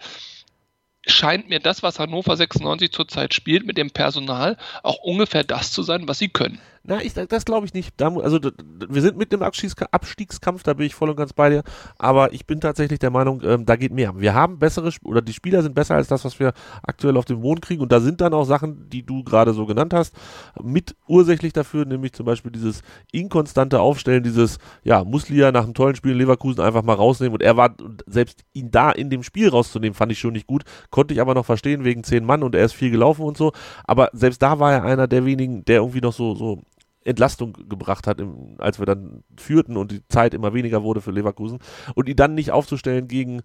[1.07, 5.83] scheint mir das, was Hannover 96 zurzeit spielt mit dem Personal, auch ungefähr das zu
[5.83, 6.63] sein, was sie können.
[6.85, 7.95] Na, ich, das glaube ich nicht.
[7.99, 8.41] Da, also
[8.89, 11.63] wir sind mit dem Abstiegskampf, da bin ich voll und ganz bei dir.
[11.97, 14.19] Aber ich bin tatsächlich der Meinung, ähm, da geht mehr.
[14.19, 17.41] Wir haben bessere, oder die Spieler sind besser als das, was wir aktuell auf dem
[17.41, 17.83] Boden kriegen.
[17.83, 20.17] Und da sind dann auch Sachen, die du gerade so genannt hast,
[20.61, 25.95] mit ursächlich dafür, nämlich zum Beispiel dieses inkonstante Aufstellen, dieses, ja, Muslia nach einem tollen
[25.95, 27.35] Spiel in Leverkusen einfach mal rausnehmen.
[27.35, 30.65] Und er war, selbst ihn da in dem Spiel rauszunehmen, fand ich schon nicht gut.
[30.91, 33.53] Konnte ich aber noch verstehen, wegen zehn Mann und er ist viel gelaufen und so.
[33.85, 36.61] Aber selbst da war er einer der wenigen, der irgendwie noch so, so
[37.05, 41.11] Entlastung gebracht hat, im, als wir dann führten und die Zeit immer weniger wurde für
[41.11, 41.59] Leverkusen.
[41.95, 43.43] Und ihn dann nicht aufzustellen gegen,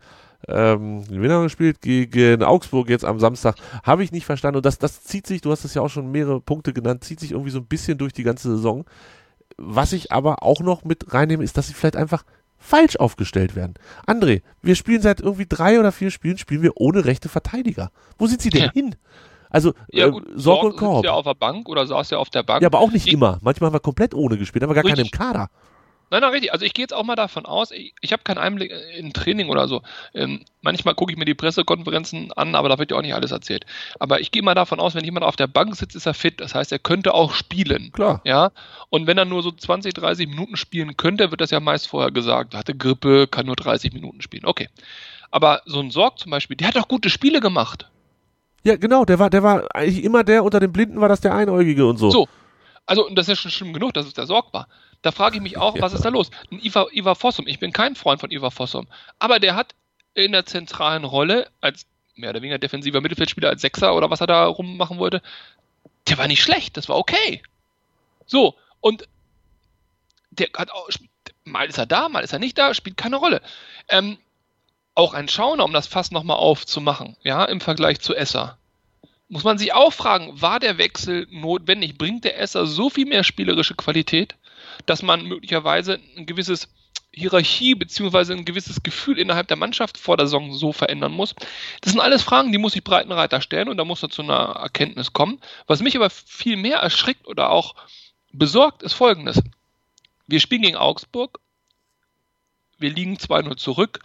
[0.48, 1.82] ähm, wen haben wir gespielt?
[1.82, 4.58] Gegen Augsburg jetzt am Samstag, habe ich nicht verstanden.
[4.58, 7.20] Und das, das zieht sich, du hast es ja auch schon mehrere Punkte genannt, zieht
[7.20, 8.86] sich irgendwie so ein bisschen durch die ganze Saison.
[9.58, 12.24] Was ich aber auch noch mit reinnehme, ist, dass sie vielleicht einfach
[12.58, 13.76] falsch aufgestellt werden.
[14.06, 17.92] André, wir spielen seit irgendwie drei oder vier Spielen, spielen wir ohne rechte Verteidiger.
[18.18, 18.72] Wo sind sie denn ja.
[18.72, 18.96] hin?
[19.50, 21.06] Also ja, äh, gut, äh, Sorg, und Korb.
[21.06, 22.62] ja auf der Bank oder saß ja auf der Bank.
[22.62, 23.40] Ja, aber auch nicht ich, immer.
[23.42, 25.12] Manchmal haben wir komplett ohne gespielt, haben wir gar richtig.
[25.12, 25.50] keinen im Kader.
[26.10, 26.54] Nein, nein, richtig.
[26.54, 29.50] Also ich gehe jetzt auch mal davon aus, ich, ich habe keinen Einblick in Training
[29.50, 29.82] oder so.
[30.14, 33.32] Ähm, manchmal gucke ich mir die Pressekonferenzen an, aber da wird ja auch nicht alles
[33.32, 33.66] erzählt.
[34.00, 36.40] Aber ich gehe mal davon aus, wenn jemand auf der Bank sitzt, ist er fit.
[36.40, 37.92] Das heißt, er könnte auch spielen.
[37.92, 38.22] Klar.
[38.24, 38.52] Ja.
[38.90, 42.12] Und wenn er nur so 20, 30 Minuten spielen könnte, wird das ja meist vorher
[42.12, 42.56] gesagt.
[42.56, 44.46] Hatte Grippe, kann nur 30 Minuten spielen.
[44.46, 44.70] Okay.
[45.30, 47.90] Aber so ein Sorg zum Beispiel, der hat doch gute Spiele gemacht.
[48.68, 51.34] Ja, genau, der war, der war eigentlich immer der, unter den Blinden war das der
[51.34, 52.12] Einäugige und so.
[52.12, 52.28] So.
[52.86, 54.68] Also, das ist ja schon schlimm genug, das ist der sorgbar.
[55.02, 55.82] Da frage ich mich auch, ja.
[55.82, 56.32] was ist da los?
[56.52, 58.88] Ein Iva, Iva Fossum, ich bin kein Freund von Iva Fossum,
[59.20, 59.74] aber der hat
[60.16, 64.28] in der zentralen Rolle als mehr oder weniger defensiver Mittelfeldspieler, als Sechser oder was er
[64.28, 65.22] da rummachen wollte,
[66.10, 67.42] der war nicht schlecht, das war okay.
[68.26, 69.08] So, und
[70.32, 70.90] der hat auch,
[71.46, 73.42] mal ist er da, mal ist er nicht da, spielt keine Rolle.
[73.88, 74.18] Ähm,
[74.98, 78.58] auch ein Schauner, um das Fass nochmal aufzumachen, ja, im Vergleich zu Esser.
[79.30, 81.98] Muss man sich auch fragen, war der Wechsel notwendig?
[81.98, 84.36] Bringt der Esser so viel mehr spielerische Qualität,
[84.88, 86.70] dass man möglicherweise ein gewisses
[87.12, 88.34] Hierarchie bzw.
[88.34, 91.36] ein gewisses Gefühl innerhalb der Mannschaft vor der Saison so verändern muss?
[91.82, 94.56] Das sind alles Fragen, die muss sich Breitenreiter stellen und da muss er zu einer
[94.56, 95.40] Erkenntnis kommen.
[95.68, 97.76] Was mich aber viel mehr erschrickt oder auch
[98.34, 99.44] besorgt, ist folgendes.
[100.26, 101.40] Wir spielen gegen Augsburg,
[102.80, 104.00] wir liegen 2-0 zurück,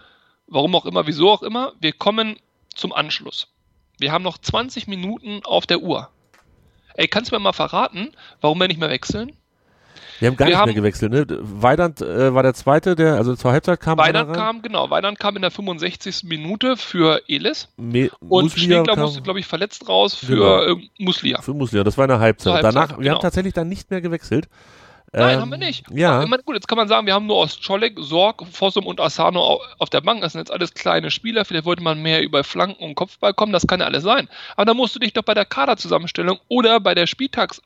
[0.52, 2.36] Warum auch immer, wieso auch immer, wir kommen
[2.74, 3.48] zum Anschluss.
[3.98, 6.10] Wir haben noch 20 Minuten auf der Uhr.
[6.94, 8.12] Ey, kannst du mir mal verraten,
[8.42, 9.32] warum wir nicht mehr wechseln?
[10.18, 11.26] Wir haben gar wir nicht haben, mehr gewechselt, ne?
[11.40, 13.96] Weidand äh, war der zweite, der, also zur Halbzeit kam.
[13.96, 16.24] Weidand kam, genau, Weidand kam in der 65.
[16.24, 17.68] Minute für Elis.
[17.78, 20.80] Me und Schwegler musste, glaube ich, verletzt raus für genau.
[20.80, 21.40] äh, Muslia.
[21.40, 22.52] Für Muslia, das war in der Halbzeit.
[22.52, 23.00] Halbzeit Danach, genau.
[23.00, 23.22] wir haben genau.
[23.22, 24.48] tatsächlich dann nicht mehr gewechselt.
[25.12, 25.84] Nein, ähm, haben wir nicht.
[25.90, 26.24] Ja.
[26.26, 29.60] Meine, gut, jetzt kann man sagen, wir haben nur aus Czolek, Sorg, Fossum und Asano
[29.78, 30.22] auf der Bank.
[30.22, 31.44] Das sind jetzt alles kleine Spieler.
[31.44, 33.52] Vielleicht wollte man mehr über Flanken und Kopfball kommen.
[33.52, 34.28] Das kann ja alles sein.
[34.56, 37.60] Aber da musst du dich doch bei der Kaderzusammenstellung oder bei der Spieltags-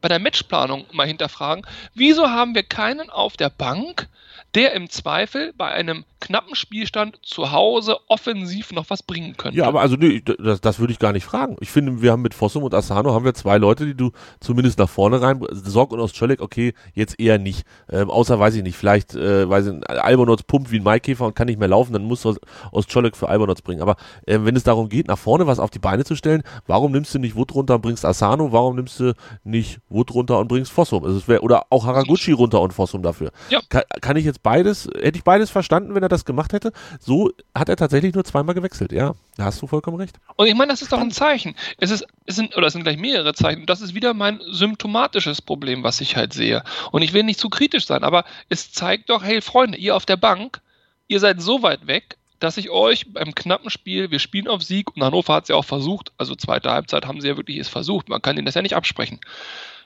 [0.00, 1.66] bei der Matchplanung mal hinterfragen.
[1.94, 4.08] Wieso haben wir keinen auf der Bank,
[4.54, 9.58] der im Zweifel bei einem knappen Spielstand zu Hause offensiv noch was bringen könnte.
[9.58, 11.56] Ja, aber also nee, das, das würde ich gar nicht fragen.
[11.60, 14.78] Ich finde, wir haben mit Fossum und Asano haben wir zwei Leute, die du zumindest
[14.78, 17.66] nach vorne rein, Sorg und Ostscholek, okay, jetzt eher nicht.
[17.90, 21.34] Ähm, außer, weiß ich nicht, vielleicht, äh, weiß ich, Albonotz pumpt wie ein Maikäfer und
[21.34, 22.26] kann nicht mehr laufen, dann muss
[22.72, 23.82] Ostscholek für Albonotz bringen.
[23.82, 26.92] Aber äh, wenn es darum geht, nach vorne was auf die Beine zu stellen, warum
[26.92, 28.52] nimmst du nicht Wood runter und bringst Asano?
[28.52, 31.04] Warum nimmst du nicht Wood runter und bringst Fossum?
[31.04, 33.30] Also wär, oder auch Haraguchi runter und Fossum dafür.
[33.50, 33.60] Ja.
[33.68, 36.72] Kann, kann ich jetzt beides, hätte ich beides verstanden, wenn er das gemacht hätte.
[37.00, 39.14] So hat er tatsächlich nur zweimal gewechselt, ja.
[39.36, 40.16] Da hast du vollkommen recht.
[40.36, 41.56] Und ich meine, das ist doch ein Zeichen.
[41.78, 43.66] Es ist, es sind, oder es sind gleich mehrere Zeichen.
[43.66, 46.62] Das ist wieder mein symptomatisches Problem, was ich halt sehe.
[46.92, 50.06] Und ich will nicht zu kritisch sein, aber es zeigt doch, hey Freunde, ihr auf
[50.06, 50.60] der Bank,
[51.08, 54.94] ihr seid so weit weg, dass ich euch beim knappen Spiel, wir spielen auf Sieg
[54.94, 57.68] und Hannover hat es ja auch versucht, also zweite Halbzeit haben sie ja wirklich es
[57.68, 59.20] versucht, man kann ihnen das ja nicht absprechen.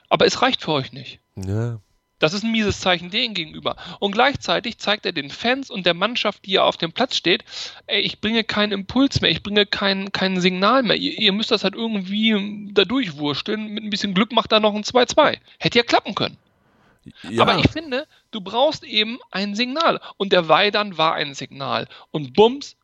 [0.09, 1.19] Aber es reicht für euch nicht.
[1.37, 1.79] Ja.
[2.19, 3.75] Das ist ein mieses Zeichen denen gegenüber.
[3.99, 7.43] Und gleichzeitig zeigt er den Fans und der Mannschaft, die ja auf dem Platz steht,
[7.87, 10.97] ey, ich bringe keinen Impuls mehr, ich bringe kein, kein Signal mehr.
[10.97, 13.67] Ihr, ihr müsst das halt irgendwie da durchwursteln.
[13.67, 15.37] Mit ein bisschen Glück macht er noch ein 2-2.
[15.59, 16.37] Hätte ja klappen können.
[17.29, 17.43] Ja.
[17.43, 20.01] Aber ich finde, du brauchst eben ein Signal.
[20.17, 21.87] Und der Weidern war ein Signal.
[22.11, 22.75] Und Bums,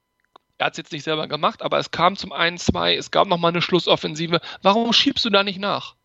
[0.57, 3.51] er hat es jetzt nicht selber gemacht, aber es kam zum 1-2, es gab nochmal
[3.51, 4.39] eine Schlussoffensive.
[4.61, 5.95] Warum schiebst du da nicht nach?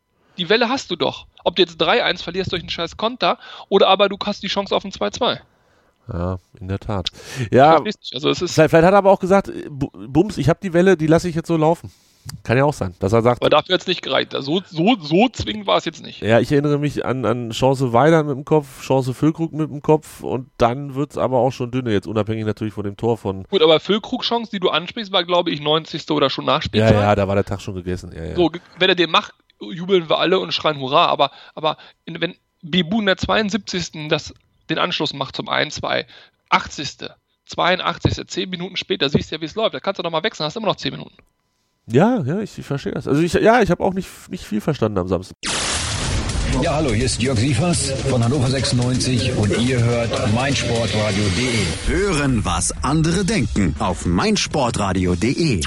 [0.40, 1.26] Die Welle hast du doch.
[1.44, 4.74] Ob du jetzt 3-1 verlierst durch einen scheiß Konter oder aber du hast die Chance
[4.74, 5.38] auf ein 2-2.
[6.10, 7.10] Ja, in der Tat.
[7.50, 7.76] Ja,
[8.14, 10.96] also es ist vielleicht, vielleicht, hat er aber auch gesagt, Bums, ich habe die Welle,
[10.96, 11.92] die lasse ich jetzt so laufen.
[12.42, 13.42] Kann ja auch sein, dass er sagt.
[13.42, 14.32] Aber dafür hat es nicht gereicht.
[14.38, 16.22] So, so, so zwingend war es jetzt nicht.
[16.22, 19.82] Ja, ich erinnere mich an, an Chance Weidern mit dem Kopf, Chance Füllkrug mit dem
[19.82, 23.18] Kopf und dann wird es aber auch schon dünne, jetzt unabhängig natürlich von dem Tor
[23.18, 23.44] von.
[23.44, 26.10] Gut, aber Füllkrug-Chance, die du ansprichst, war, glaube ich, 90.
[26.10, 26.94] oder schon Nachspielzeit.
[26.94, 28.12] Ja, ja, da war der Tag schon gegessen.
[28.14, 28.36] Ja, ja.
[28.36, 31.06] So, wenn er den macht, jubeln wir alle und schreien Hurra.
[31.06, 34.08] Aber, aber wenn Bibu in der 72.
[34.08, 34.34] Das,
[34.68, 36.06] den Anschluss macht zum 1-2,
[36.50, 37.10] 80.
[37.46, 38.26] 82.
[38.26, 39.74] 10 Minuten später siehst du ja, wie es läuft.
[39.74, 41.16] Da kannst du doch mal wechseln, hast immer noch 10 Minuten.
[41.86, 43.08] Ja, ja, ich, ich verstehe das.
[43.08, 45.36] Also ich, ja, ich habe auch nicht, nicht viel verstanden am Samstag.
[46.62, 51.64] Ja, hallo, hier ist Jörg Sievers von Hannover 96 und ihr hört meinsportradio.de.
[51.86, 55.62] Hören, was andere denken auf meinsportradio.de.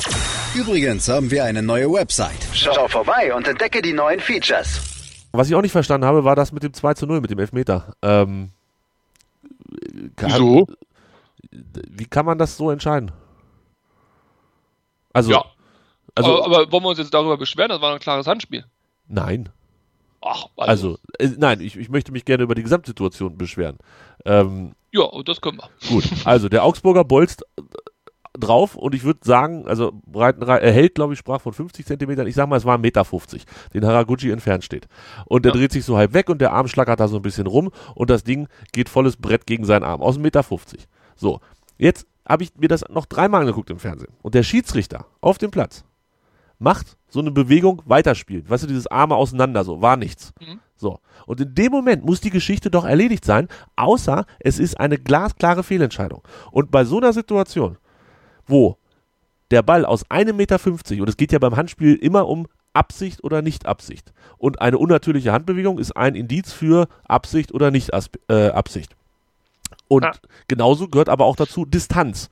[0.55, 2.47] Übrigens haben wir eine neue Website.
[2.53, 4.81] Schau vorbei und entdecke die neuen Features.
[5.31, 7.39] Was ich auch nicht verstanden habe, war das mit dem 2 zu 0, mit dem
[7.39, 7.95] Elfmeter.
[8.03, 8.51] Ähm,
[10.15, 10.67] kann, Wieso?
[11.51, 13.11] Wie kann man das so entscheiden?
[15.11, 15.43] Also, Ja.
[16.13, 17.69] also aber, aber wollen wir uns jetzt darüber beschweren?
[17.69, 18.65] Das war ein klares Handspiel.
[19.07, 19.49] nein.
[20.25, 23.77] Ach, Also, äh, nein, ich, ich möchte mich gerne über die Gesamtsituation beschweren.
[24.25, 25.69] Ähm, Ja, das können wir.
[25.89, 27.61] gut, also der Augsburger bolzt äh,
[28.39, 32.25] drauf und ich würde sagen, also Breitenreiter, er hält, glaube ich, sprach von 50 Zentimetern.
[32.25, 34.87] Ich sag mal, es war 1,50 Meter, den Haraguchi entfernt steht.
[35.25, 35.59] Und der Ja.
[35.59, 38.09] dreht sich so halb weg und der Arm schlackert da so ein bisschen rum und
[38.09, 40.43] das Ding geht volles Brett gegen seinen Arm aus 1,50 Meter.
[41.15, 41.41] So,
[41.77, 44.13] jetzt habe ich mir das noch dreimal angeguckt im Fernsehen.
[44.21, 45.83] Und der Schiedsrichter auf dem Platz
[46.59, 48.49] macht so eine Bewegung weiterspielt.
[48.49, 50.33] Weißt du, dieses Arme auseinander, so, war nichts.
[50.41, 50.59] Mhm.
[50.75, 50.99] So.
[51.25, 55.63] Und in dem Moment muss die Geschichte doch erledigt sein, außer es ist eine glasklare
[55.63, 56.21] Fehlentscheidung.
[56.51, 57.77] Und bei so einer Situation,
[58.47, 58.77] wo
[59.51, 60.59] der Ball aus 1,50 Meter,
[61.01, 64.13] und es geht ja beim Handspiel immer um Absicht oder Nicht-Absicht.
[64.37, 68.95] Und eine unnatürliche Handbewegung ist ein Indiz für Absicht oder Nicht-Absicht.
[69.87, 70.11] Und Ja.
[70.47, 72.29] genauso gehört aber auch dazu Distanz.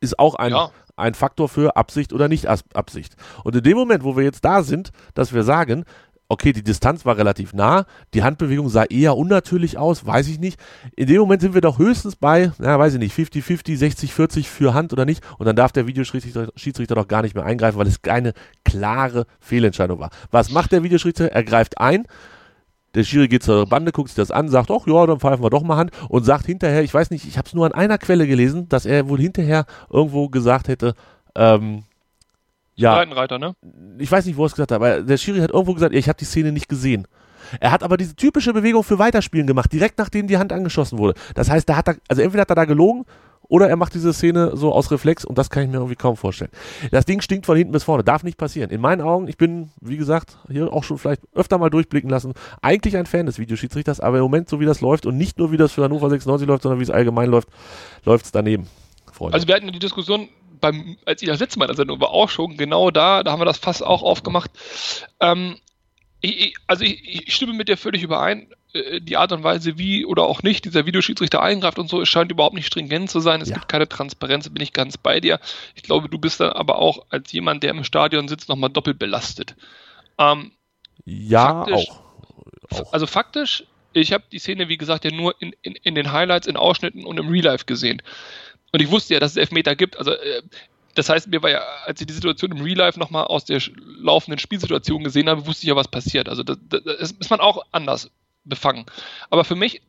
[0.00, 0.70] Ist auch ein, Ja.
[0.96, 3.16] Ein Faktor für Absicht oder Nicht-Absicht.
[3.44, 5.84] Und in dem Moment, wo wir jetzt da sind, dass wir sagen,
[6.28, 10.58] okay, die Distanz war relativ nah, die Handbewegung sah eher unnatürlich aus, weiß ich nicht.
[10.96, 14.74] In dem Moment sind wir doch höchstens bei, na, weiß ich nicht, 50-50, 60-40 für
[14.74, 15.22] Hand oder nicht.
[15.38, 18.32] Und dann darf der Videoschiedsrichter Schiedsrichter doch gar nicht mehr eingreifen, weil es keine
[18.64, 20.10] klare Fehlentscheidung war.
[20.30, 21.32] Was macht der Videoschiedsrichter?
[21.32, 22.06] Er greift ein.
[22.96, 25.50] Der Schiri geht zur Bande, guckt sich das an, sagt, ach ja, dann pfeifen wir
[25.50, 27.98] doch mal Hand und sagt hinterher, ich weiß nicht, ich habe es nur an einer
[27.98, 30.94] Quelle gelesen, dass er wohl hinterher irgendwo gesagt hätte,
[31.34, 31.84] ähm,
[32.74, 33.54] ja, ne?
[33.98, 36.08] ich weiß nicht, wo er es gesagt hat, aber der Schiri hat irgendwo gesagt, ich
[36.08, 37.06] habe die Szene nicht gesehen.
[37.60, 41.18] Er hat aber diese typische Bewegung für Weiterspielen gemacht, direkt nachdem die Hand angeschossen wurde.
[41.34, 43.04] Das heißt, da hat er, also entweder hat er da gelogen
[43.48, 46.16] oder er macht diese Szene so aus Reflex und das kann ich mir irgendwie kaum
[46.16, 46.50] vorstellen.
[46.90, 48.70] Das Ding stinkt von hinten bis vorne, darf nicht passieren.
[48.70, 52.34] In meinen Augen, ich bin, wie gesagt, hier auch schon vielleicht öfter mal durchblicken lassen,
[52.62, 55.52] eigentlich ein Fan des Videoschiedsrichters, aber im Moment, so wie das läuft und nicht nur
[55.52, 57.48] wie das für Hannover 96 läuft, sondern wie es allgemein läuft,
[58.04, 58.68] läuft es daneben.
[59.12, 59.34] Freunde.
[59.34, 60.28] Also wir hatten die Diskussion
[60.60, 63.32] beim, als ich das letzte Mal in der Sendung war, auch schon genau da, da
[63.32, 64.50] haben wir das Fass auch aufgemacht.
[65.20, 65.56] Ähm,
[66.20, 68.48] ich, also ich, ich stimme mit dir völlig überein.
[68.76, 72.08] Äh, Die Art und Weise, wie oder auch nicht dieser Videoschiedsrichter eingreift und so, es
[72.08, 73.40] scheint überhaupt nicht stringent zu sein.
[73.40, 73.56] Es Ja.
[73.56, 75.40] gibt keine Transparenz, bin ich ganz bei dir.
[75.74, 78.98] Ich glaube, du bist dann aber auch als jemand, der im Stadion sitzt, nochmal doppelt
[78.98, 79.56] belastet.
[80.18, 80.52] Ähm,
[81.04, 82.02] ja, auch.
[82.70, 82.92] auch.
[82.92, 86.46] also faktisch, ich habe die Szene, wie gesagt, ja nur in, in, in den Highlights,
[86.46, 88.02] in Ausschnitten und im Real Life gesehen.
[88.72, 89.96] Und ich wusste ja, dass es Elfmeter gibt.
[89.96, 90.42] Also, äh,
[90.94, 93.60] das heißt, mir war ja, als ich die Situation im Real Life nochmal aus der
[93.98, 96.28] laufenden Spielsituation gesehen habe, wusste ich ja, was passiert.
[96.28, 98.10] Also, das, das ist man auch anders
[98.46, 98.86] befangen.
[99.30, 99.82] Aber für mich,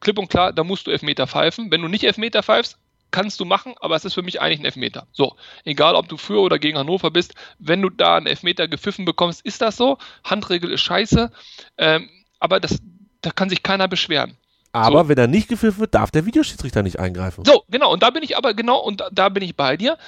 [0.00, 1.70] klipp und klar, da musst du Elfmeter pfeifen.
[1.70, 2.78] Wenn du nicht Elfmeter pfeifst,
[3.10, 5.06] kannst du machen, aber es ist für mich eigentlich ein Elfmeter.
[5.12, 9.04] So, egal ob du für oder gegen Hannover bist, wenn du da einen Elfmeter gepfiffen
[9.04, 9.98] bekommst, ist das so.
[10.24, 11.30] Handregel ist scheiße,
[11.78, 12.80] ähm, aber das,
[13.20, 14.36] da kann sich keiner beschweren.
[14.72, 17.44] Aber wenn er nicht gepfiffen wird, darf der Videoschiedsrichter nicht eingreifen.
[17.44, 19.98] So, genau, und da bin ich aber genau, und da, da bin ich bei dir.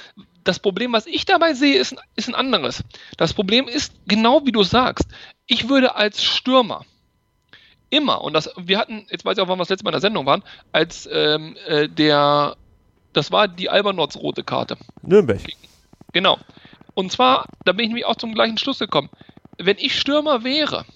[0.44, 2.84] Das Problem, was ich dabei sehe, ist, ist ein anderes.
[3.16, 5.08] Das Problem ist, genau wie du sagst,
[5.46, 6.84] ich würde als Stürmer
[7.92, 9.94] immer, und das, wir hatten, jetzt weiß ich auch, wann wir das letzte Mal in
[9.94, 12.57] der Sendung waren, als ähm, äh, der,
[13.12, 14.78] das war die Albernots rote Karte.
[15.02, 15.40] Nürnberg.
[16.12, 16.38] Genau.
[16.94, 19.11] Und zwar, da bin ich nämlich auch zum gleichen Schluss gekommen.
[19.59, 20.87] Wenn ich Stürmer wäre,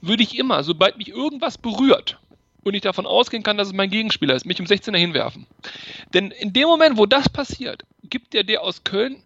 [0.00, 2.18] würde ich immer, sobald mich irgendwas berührt
[2.62, 5.46] und ich davon ausgehen kann, dass es mein Gegenspieler ist, mich im 16er hinwerfen.
[6.14, 9.22] Denn in dem Moment, wo das passiert, gibt der der aus Köln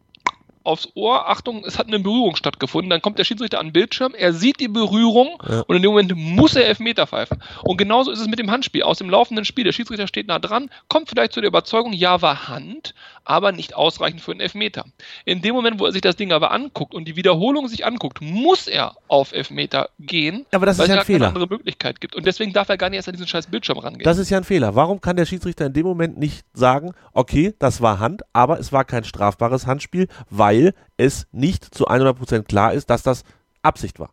[0.64, 4.14] aufs Ohr, Achtung, es hat eine Berührung stattgefunden, dann kommt der Schiedsrichter an den Bildschirm,
[4.16, 5.60] er sieht die Berührung Ja.
[5.66, 7.42] und in dem Moment muss er Elfmeter pfeifen.
[7.62, 8.82] Und genauso ist es mit dem Handspiel.
[8.82, 12.22] Aus dem laufenden Spiel, der Schiedsrichter steht nah dran, kommt vielleicht zu der Überzeugung, ja,
[12.22, 14.84] war Hand, aber nicht ausreichend für einen Elfmeter.
[15.24, 18.20] In dem Moment, wo er sich das Ding aber anguckt und die Wiederholung sich anguckt,
[18.20, 21.28] muss er auf Elfmeter gehen, Aber das weil ist ja es gar keine Fehler.
[21.28, 22.16] andere Möglichkeit gibt.
[22.16, 24.04] Und deswegen darf er gar nicht erst an diesen scheiß Bildschirm rangehen.
[24.04, 24.74] Das ist ja ein Fehler.
[24.74, 28.72] Warum kann der Schiedsrichter in dem Moment nicht sagen, okay, das war Hand, aber es
[28.72, 33.24] war kein strafbares Handspiel, weil weil es nicht zu 100% klar ist, dass das
[33.62, 34.10] Absicht war.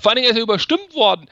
[0.00, 1.26] Vor allen Dingen ist er überstimmt worden.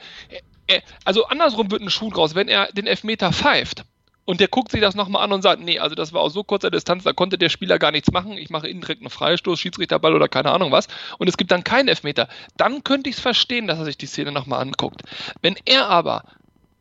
[1.05, 3.83] Also andersrum wird ein Schuh draus, wenn er den Elfmeter pfeift
[4.25, 6.43] und der guckt sich das nochmal an und sagt, nee, also das war aus so
[6.43, 8.33] kurzer Distanz, da konnte der Spieler gar nichts machen.
[8.33, 10.87] Ich mache indirekt einen Freistoß, Schiedsrichterball oder keine Ahnung was.
[11.17, 12.29] Und es gibt dann keinen Elfmeter.
[12.55, 15.01] Dann könnte ich es verstehen, dass er sich die Szene nochmal anguckt.
[15.41, 16.23] Wenn er aber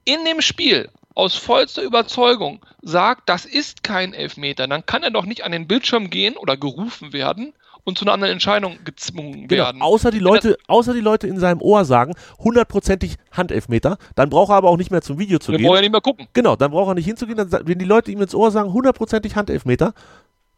[0.05, 5.27] in dem Spiel aus vollster Überzeugung sagt, das ist kein Elfmeter, dann kann er doch
[5.27, 7.53] nicht an den Bildschirm gehen oder gerufen werden
[7.85, 9.83] und zu einer anderen Entscheidung gezwungen genau, werden.
[9.83, 14.57] Außer die Leute, außer die Leute in seinem Ohr sagen, hundertprozentig Handelfmeter, dann braucht er
[14.57, 15.65] aber auch nicht mehr zum Video zu dann gehen.
[15.65, 16.27] Dann braucht er nicht mehr gucken.
[16.33, 19.37] Genau, dann braucht er nicht hinzugehen, dann, wenn die Leute ihm ins Ohr sagen, hundertprozentig
[19.37, 19.93] Handelfmeter,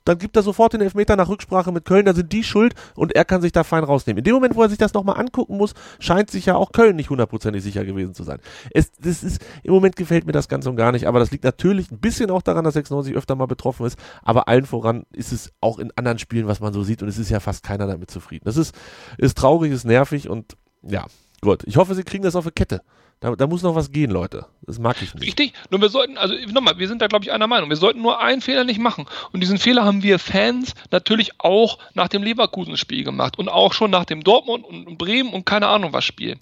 [0.04, 3.14] dann gibt er sofort den Elfmeter nach Rücksprache mit Köln, dann sind die schuld und
[3.14, 4.18] er kann sich da fein rausnehmen.
[4.18, 6.96] In dem Moment, wo er sich das nochmal angucken muss, scheint sich ja auch Köln
[6.96, 8.38] nicht hundertprozentig sicher gewesen zu sein.
[8.72, 11.44] Es, das ist, Im Moment gefällt mir das ganz und gar nicht, aber das liegt
[11.44, 15.32] natürlich ein bisschen auch daran, dass 96 öfter mal betroffen ist, aber allen voran ist
[15.32, 17.86] es auch in anderen Spielen, was man so sieht und es ist ja fast keiner
[17.86, 18.44] damit zufrieden.
[18.44, 18.74] Das ist,
[19.18, 21.06] ist traurig, ist nervig und ja,
[21.40, 21.62] gut.
[21.66, 22.82] Ich hoffe, sie kriegen das auf eine Kette.
[23.22, 24.46] Da, da, muss noch was gehen, Leute.
[24.62, 25.24] Das mag ich nicht.
[25.24, 25.52] Richtig.
[25.70, 27.70] Nur wir sollten, also nochmal, wir sind da, glaube ich, einer Meinung.
[27.70, 29.06] Wir sollten nur einen Fehler nicht machen.
[29.32, 33.92] Und diesen Fehler haben wir Fans natürlich auch nach dem Leverkusen-Spiel gemacht und auch schon
[33.92, 36.36] nach dem Dortmund und Bremen und keine Ahnung was Spiel.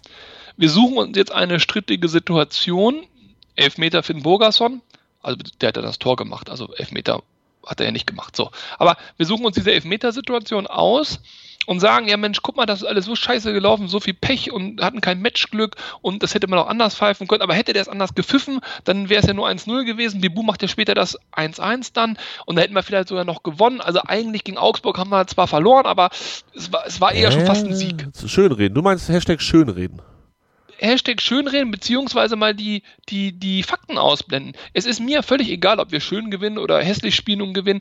[0.57, 3.07] Wir suchen uns jetzt eine strittige Situation.
[3.57, 4.81] Elfmeter Finn Burgerson.
[5.21, 6.49] Also der hat ja das Tor gemacht.
[6.49, 7.23] Also Elfmeter
[7.67, 8.35] hat er ja nicht gemacht.
[8.35, 8.53] So.
[8.79, 11.21] Aber wir suchen uns diese Elfmeter-Situation aus
[11.71, 14.51] und sagen, ja Mensch, guck mal, das ist alles so scheiße gelaufen, so viel Pech
[14.51, 17.81] und hatten kein Matchglück und das hätte man auch anders pfeifen können, aber hätte der
[17.81, 20.21] es anders gepfiffen, dann wäre es ja nur 1-0 gewesen.
[20.21, 23.81] Bibu macht ja später das 1-1 dann und da hätten wir vielleicht sogar noch gewonnen.
[23.81, 26.11] Also eigentlich gegen Augsburg haben wir zwar verloren, aber
[26.57, 28.05] es war, es war eher äh, schon fast ein Sieg.
[28.27, 30.03] Schönreden, du meinst Hashtag Schönreden.
[30.81, 34.55] Hashtag schönreden, beziehungsweise mal die, die, die Fakten ausblenden.
[34.73, 37.81] Es ist mir völlig egal, ob wir schön gewinnen oder hässlich spielen und gewinnen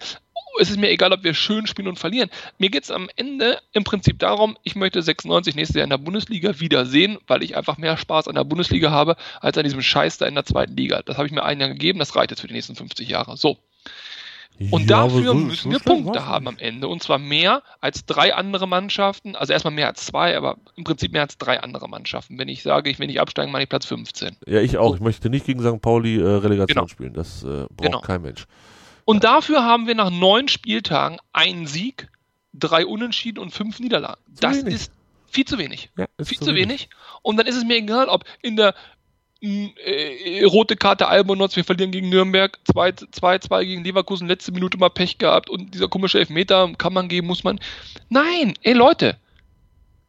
[0.59, 2.29] es ist mir egal, ob wir schön spielen und verlieren.
[2.57, 5.97] Mir geht es am Ende im Prinzip darum, ich möchte 96 nächstes Jahr in der
[5.97, 10.17] Bundesliga wiedersehen, weil ich einfach mehr Spaß an der Bundesliga habe, als an diesem Scheiß
[10.17, 11.01] da in der zweiten Liga.
[11.03, 13.37] Das habe ich mir ein Jahr gegeben, das reicht jetzt für die nächsten 50 Jahre.
[13.37, 13.57] So.
[14.71, 16.89] Und ja, dafür so, müssen wir Punkte haben am Ende.
[16.89, 19.35] Und zwar mehr als drei andere Mannschaften.
[19.35, 22.37] Also erstmal mehr als zwei, aber im Prinzip mehr als drei andere Mannschaften.
[22.37, 24.35] Wenn ich sage, ich will nicht absteigen, meine ich Platz 15.
[24.47, 24.89] Ja, ich auch.
[24.89, 24.95] So.
[24.95, 25.81] Ich möchte nicht gegen St.
[25.81, 26.87] Pauli äh, Relegation genau.
[26.87, 27.13] spielen.
[27.13, 28.01] Das äh, braucht genau.
[28.01, 28.47] kein Mensch.
[29.09, 32.09] Und dafür haben wir nach neun Spieltagen einen Sieg,
[32.53, 34.21] drei Unentschieden und fünf Niederlagen.
[34.35, 34.75] Zu das wenig.
[34.75, 34.91] ist
[35.31, 35.89] viel zu wenig.
[35.97, 36.61] Ja, viel zu wenig.
[36.61, 36.89] wenig.
[37.23, 38.75] Und dann ist es mir egal, ob in der
[39.41, 45.17] äh, rote Karte Albonotz, wir verlieren gegen Nürnberg, 2-2 gegen Leverkusen, letzte Minute mal Pech
[45.17, 47.59] gehabt und dieser komische Elfmeter kann man geben, muss man.
[48.09, 49.17] Nein, ey Leute,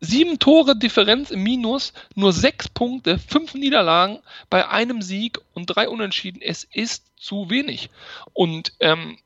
[0.00, 4.18] sieben Tore Differenz im Minus, nur sechs Punkte, fünf Niederlagen
[4.50, 6.42] bei einem Sieg und drei Unentschieden.
[6.42, 7.90] Es ist zu wenig.
[8.32, 9.18] Und ähm,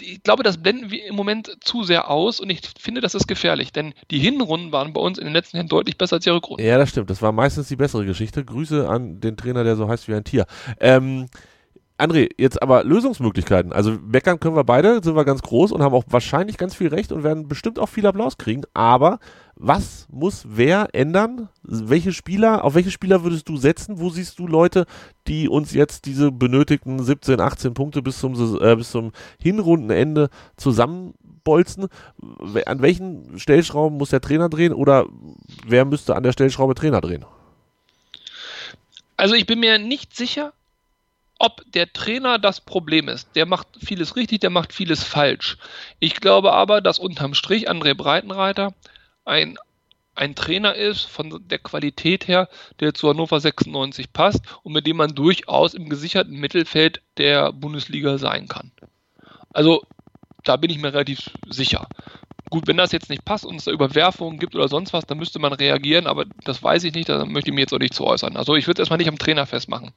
[0.00, 3.26] ich glaube, das blenden wir im Moment zu sehr aus und ich finde, das ist
[3.26, 6.30] gefährlich, denn die Hinrunden waren bei uns in den letzten Jahren deutlich besser als die
[6.30, 6.66] Rückrunden.
[6.66, 7.10] Ja, das stimmt.
[7.10, 8.44] Das war meistens die bessere Geschichte.
[8.44, 10.46] Grüße an den Trainer, der so heißt wie ein Tier.
[10.80, 11.26] Ähm,
[12.00, 13.72] André, jetzt aber Lösungsmöglichkeiten.
[13.72, 16.88] Also meckern können wir beide, sind wir ganz groß und haben auch wahrscheinlich ganz viel
[16.88, 18.62] Recht und werden bestimmt auch viel Applaus kriegen.
[18.74, 19.18] Aber
[19.54, 21.50] was muss wer ändern?
[21.62, 24.00] Welche Spieler, auf welche Spieler würdest du setzen?
[24.00, 24.86] Wo siehst du Leute,
[25.26, 31.88] die uns jetzt diese benötigten 17, 18 Punkte bis zum, äh, bis zum Hinrundenende zusammenbolzen?
[32.64, 35.06] An welchen Stellschrauben muss der Trainer drehen oder
[35.66, 37.26] wer müsste an der Stellschraube Trainer drehen?
[39.18, 40.54] Also ich bin mir nicht sicher,
[41.40, 43.34] ob der Trainer das Problem ist.
[43.34, 45.56] Der macht vieles richtig, der macht vieles falsch.
[45.98, 48.74] Ich glaube aber, dass unterm Strich André Breitenreiter
[49.24, 49.56] ein,
[50.14, 54.98] ein Trainer ist von der Qualität her, der zu Hannover 96 passt und mit dem
[54.98, 58.70] man durchaus im gesicherten Mittelfeld der Bundesliga sein kann.
[59.54, 59.82] Also
[60.44, 61.88] da bin ich mir relativ sicher.
[62.50, 65.18] Gut, wenn das jetzt nicht passt und es da Überwerfungen gibt oder sonst was, dann
[65.18, 67.94] müsste man reagieren, aber das weiß ich nicht, da möchte ich mir jetzt auch nicht
[67.94, 68.36] zu äußern.
[68.36, 69.92] Also ich würde es erstmal nicht am Trainer festmachen.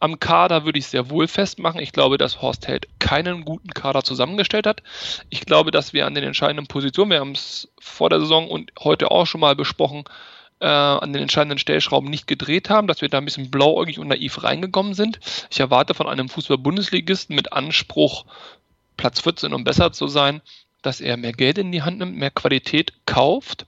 [0.00, 1.80] Am Kader würde ich sehr wohl festmachen.
[1.80, 4.82] Ich glaube, dass Horst Held keinen guten Kader zusammengestellt hat.
[5.28, 8.72] Ich glaube, dass wir an den entscheidenden Positionen, wir haben es vor der Saison und
[8.80, 10.04] heute auch schon mal besprochen,
[10.60, 14.08] äh, an den entscheidenden Stellschrauben nicht gedreht haben, dass wir da ein bisschen blauäugig und
[14.08, 15.20] naiv reingekommen sind.
[15.50, 18.24] Ich erwarte von einem Fußball-Bundesligisten mit Anspruch,
[18.96, 20.40] Platz 14 und besser zu sein,
[20.82, 23.66] dass er mehr Geld in die Hand nimmt, mehr Qualität kauft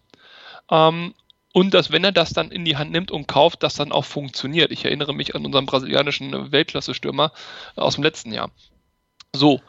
[0.72, 1.14] ähm,
[1.52, 4.04] und dass, wenn er das dann in die Hand nimmt und kauft, das dann auch
[4.04, 4.72] funktioniert.
[4.72, 7.32] Ich erinnere mich an unseren brasilianischen Weltklasse-Stürmer
[7.76, 8.50] aus dem letzten Jahr.
[9.34, 9.60] So,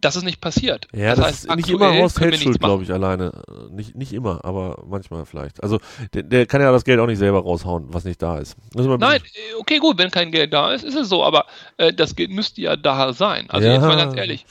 [0.00, 0.86] das ist nicht passiert.
[0.92, 3.42] Ja, das, das heißt, ist nicht immer Horst Held schuld, glaube ich, alleine.
[3.70, 5.62] Nicht, nicht immer, aber manchmal vielleicht.
[5.62, 5.78] Also
[6.14, 8.56] der, der, kann ja das Geld auch nicht selber raushauen, was nicht da ist.
[8.74, 12.16] Nein, äh, okay, gut, wenn kein Geld da ist, ist es so, aber äh, das
[12.16, 13.48] Geld müsste ja da sein.
[13.50, 13.74] Also ja.
[13.74, 14.46] jetzt mal ganz ehrlich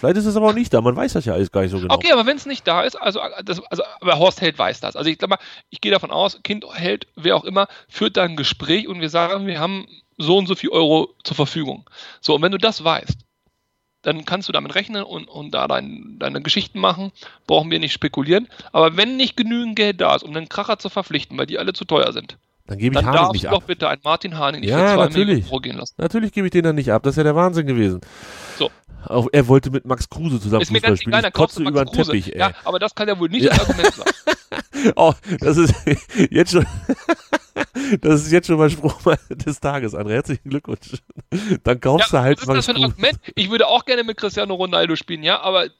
[0.00, 1.78] Vielleicht ist es aber auch nicht da, man weiß das ja alles gar nicht so
[1.78, 1.94] genau.
[1.94, 4.96] Okay, aber wenn es nicht da ist, also, das, also aber Horst Held weiß das.
[4.96, 5.38] Also ich glaube mal,
[5.68, 9.10] ich gehe davon aus, Kind Held, wer auch immer, führt da ein Gespräch und wir
[9.10, 9.86] sagen, wir haben
[10.16, 11.84] so und so viel Euro zur Verfügung.
[12.22, 13.18] So, und wenn du das weißt,
[14.00, 17.12] dann kannst du damit rechnen und, und da dein, deine Geschichten machen,
[17.46, 18.48] brauchen wir nicht spekulieren.
[18.72, 21.74] Aber wenn nicht genügend Geld da ist, um einen Kracher zu verpflichten, weil die alle
[21.74, 22.38] zu teuer sind,
[22.70, 23.54] dann gebe ich dann Harnik nicht ab.
[23.54, 25.26] doch bitte einen Martin Hahn nicht Ja, für zwei natürlich.
[25.26, 25.94] Millionen Euro gehen lassen.
[25.98, 27.02] Natürlich gebe ich den dann nicht ab.
[27.02, 28.00] Das ist ja der Wahnsinn gewesen.
[28.58, 28.70] So.
[29.06, 31.14] Auch er wollte mit Max Kruse zusammen Ist Fußball spielen.
[31.14, 31.92] egal, Ich kotze über den.
[31.92, 32.38] Teppich, ey.
[32.40, 33.50] Ja, aber das kann ja wohl nicht Ja.
[33.50, 34.06] das Argument sein.
[34.96, 35.74] Oh, das ist
[36.30, 36.66] jetzt schon,
[38.00, 38.98] das ist jetzt schon mein Spruch
[39.30, 40.12] des Tages, André.
[40.12, 41.02] Herzlichen Glückwunsch.
[41.64, 42.84] Dann kaufst du halt was ist das für ein.
[42.90, 43.18] Argument?
[43.34, 45.70] Ich würde auch gerne mit Cristiano Ronaldo spielen, ja, aber äh,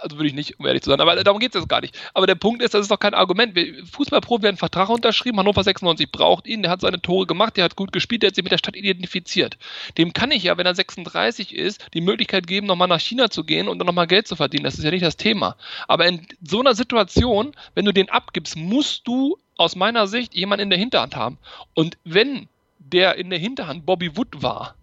[0.00, 1.00] also würde ich nicht, um ehrlich zu sein.
[1.00, 1.98] Aber darum geht es jetzt gar nicht.
[2.14, 3.58] Aber der Punkt ist, das ist doch kein Argument.
[3.92, 7.64] Fußballprofi hat einen Vertrag unterschrieben, Hannover 96 braucht ihn, der hat seine Tore gemacht, der
[7.64, 9.58] hat gut gespielt, der hat sich mit der Stadt identifiziert.
[9.98, 13.44] Dem kann ich ja, wenn er 36 ist, die Möglichkeit geben, nochmal nach China zu
[13.44, 14.64] gehen und dann nochmal Geld zu verdienen.
[14.64, 15.56] Das ist ja nicht das Thema.
[15.88, 20.64] Aber in so einer Situation, wenn du den abgibst, musst du aus meiner Sicht jemanden
[20.64, 21.38] in der Hinterhand haben.
[21.74, 22.48] Und wenn
[22.78, 24.74] der in der Hinterhand Bobby Wood war,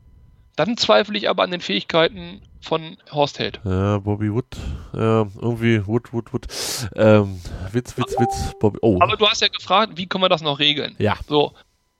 [0.56, 3.60] dann zweifle ich aber an den Fähigkeiten von Horst Held.
[3.64, 4.46] Ja, Bobby Wood,
[4.94, 6.48] ja, irgendwie Wood, Wood, Wood.
[6.96, 7.40] Ähm,
[7.72, 8.80] Witz, Witz, Witz, Bobby.
[8.82, 10.96] Oh, Aber du hast ja gefragt, wie können wir das noch regeln?
[11.00, 11.16] ja.
[11.28, 11.54] So,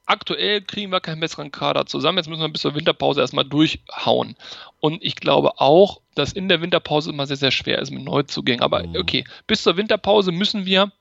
[0.06, 2.18] aktuell kriegen wir keinen besseren Kader zusammen.
[2.18, 4.36] Jetzt müssen wir bis zur Winterpause erstmal durchhauen.
[4.80, 8.62] Und ich glaube auch, dass in der Winterpause immer sehr, sehr schwer ist mit Neuzugängen.
[8.62, 8.96] Aber Mhm.
[8.98, 10.92] okay, bis zur Winterpause müssen wir,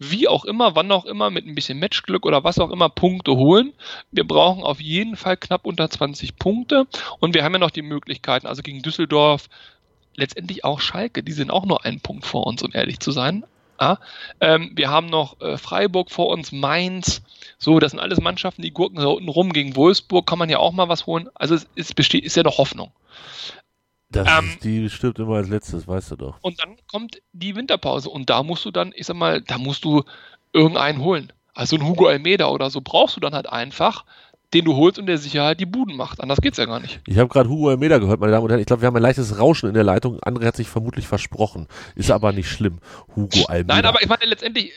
[0.00, 3.36] wie auch immer, wann auch immer, mit ein bisschen Matchglück oder was auch immer, Punkte
[3.36, 3.74] holen.
[4.10, 6.86] Wir brauchen auf jeden Fall knapp unter 20 Punkte.
[7.20, 9.48] Und wir haben ja noch die Möglichkeiten, also gegen Düsseldorf,
[10.16, 13.44] letztendlich auch Schalke, die sind auch nur einen Punkt vor uns, um ehrlich zu sein.
[13.78, 13.98] Ja,
[14.40, 17.22] ähm, wir haben noch äh, Freiburg vor uns, Mainz.
[17.58, 19.52] So, das sind alles Mannschaften, die gurken da unten rum.
[19.52, 21.28] Gegen Wolfsburg kann man ja auch mal was holen.
[21.34, 22.90] Also es, es besteht, ist ja noch Hoffnung.
[24.10, 26.38] Das Ähm, ist, die stirbt immer als letztes, weißt du doch.
[26.42, 29.84] Und dann kommt die Winterpause und da musst du dann, ich sag mal, da musst
[29.84, 30.02] du
[30.52, 31.32] irgendeinen holen.
[31.54, 34.04] Also ein Hugo Almeida oder so brauchst du dann halt einfach,
[34.52, 36.20] den du holst und der sicher halt die Buden macht.
[36.20, 37.00] Anders geht's ja gar nicht.
[37.06, 38.60] Ich habe gerade Hugo Almeida gehört, meine Damen und Herren.
[38.60, 40.18] Ich glaube, wir haben ein leichtes Rauschen in der Leitung.
[40.20, 41.68] André hat sich vermutlich versprochen.
[41.94, 42.78] Ist aber nicht schlimm.
[43.14, 43.74] Hugo Almeida.
[43.74, 44.72] Nein, aber ich meine letztendlich,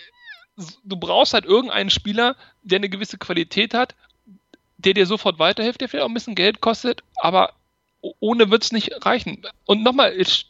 [0.84, 3.96] du brauchst halt irgendeinen Spieler, der eine gewisse Qualität hat,
[4.78, 7.54] der dir sofort weiterhilft, der vielleicht auch ein bisschen Geld kostet, aber
[8.20, 9.44] ohne wird's nicht reichen.
[9.66, 10.48] Und nochmal, ich-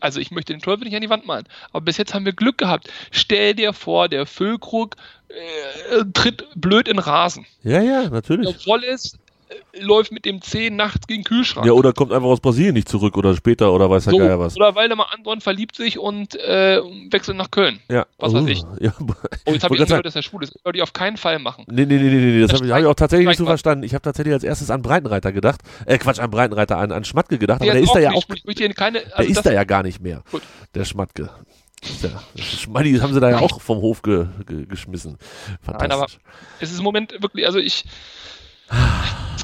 [0.00, 2.32] also ich möchte den Teufel nicht an die Wand malen, aber bis jetzt haben wir
[2.32, 2.88] Glück gehabt.
[3.10, 4.96] Stell dir vor, der Füllkrug
[5.28, 7.46] äh, tritt blöd in Rasen.
[7.62, 8.64] ja, ja, natürlich.
[8.64, 9.18] voll ist, äh,
[9.78, 11.66] läuft mit dem Zeh nachts gegen Kühlschrank.
[11.66, 14.38] Ja, oder kommt einfach aus Brasilien nicht zurück oder später oder weiß der so, Geier
[14.38, 14.56] was.
[14.56, 16.80] Oder Waldemar Anton verliebt sich und äh,
[17.10, 17.80] wechselt nach Köln.
[17.90, 18.06] Ja.
[18.18, 18.62] was weiß Uh, ich.
[18.80, 18.92] Ja.
[19.46, 20.54] Oh, jetzt habe ich gehört, dass er schwul ist.
[20.54, 21.64] Das würde ich auf keinen Fall machen.
[21.68, 23.44] Nee, nee, nee, nee, nee, das Das habe ich, hab ich auch tatsächlich nicht so
[23.44, 23.50] mal.
[23.50, 23.84] verstanden.
[23.84, 25.60] Ich habe tatsächlich als erstes an Breitenreiter gedacht.
[25.86, 28.24] Äh, Quatsch, an Breitenreiter, an, an Schmatke gedacht, aber der ist da ja auch,
[28.76, 30.22] keine, der also ist das, da ja gar nicht mehr.
[30.30, 30.42] Gut.
[30.74, 31.30] Der Schmatke.
[31.82, 35.16] Ist ja, Schmaddi haben sie da ja auch vom Hof ge, ge, geschmissen.
[35.66, 36.20] Nein, aber Fantastisch.
[36.60, 37.84] es ist im Moment wirklich, also ich,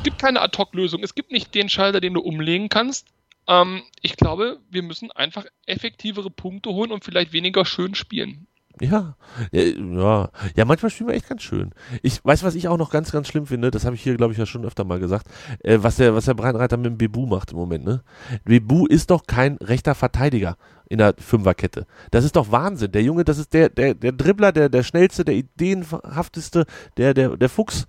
[0.06, 1.02] gibt keine Ad-Hoc-Lösung.
[1.02, 3.08] Es gibt nicht den Schalter, den du umlegen kannst.
[3.48, 8.46] Ähm, ich glaube, wir müssen einfach effektivere Punkte holen und vielleicht weniger schön spielen.
[8.80, 9.16] Ja,
[9.50, 11.72] ja, ja, manchmal spielen wir echt ganz schön.
[12.02, 13.72] Ich weiß, was ich auch noch ganz, ganz schlimm finde.
[13.72, 15.26] Das habe ich hier, glaube ich, ja schon öfter mal gesagt.
[15.64, 17.84] Äh, was der, was der Breitenreiter mit dem Bebu macht im Moment.
[17.84, 18.04] Ne,
[18.44, 20.56] Bebu ist doch kein rechter Verteidiger
[20.88, 21.84] in der Fünferkette.
[22.12, 22.92] Das ist doch Wahnsinn.
[22.92, 26.64] Der Junge, das ist der, der, der Dribbler, der, der schnellste, der ideenhafteste,
[26.96, 27.88] der, der, der Fuchs.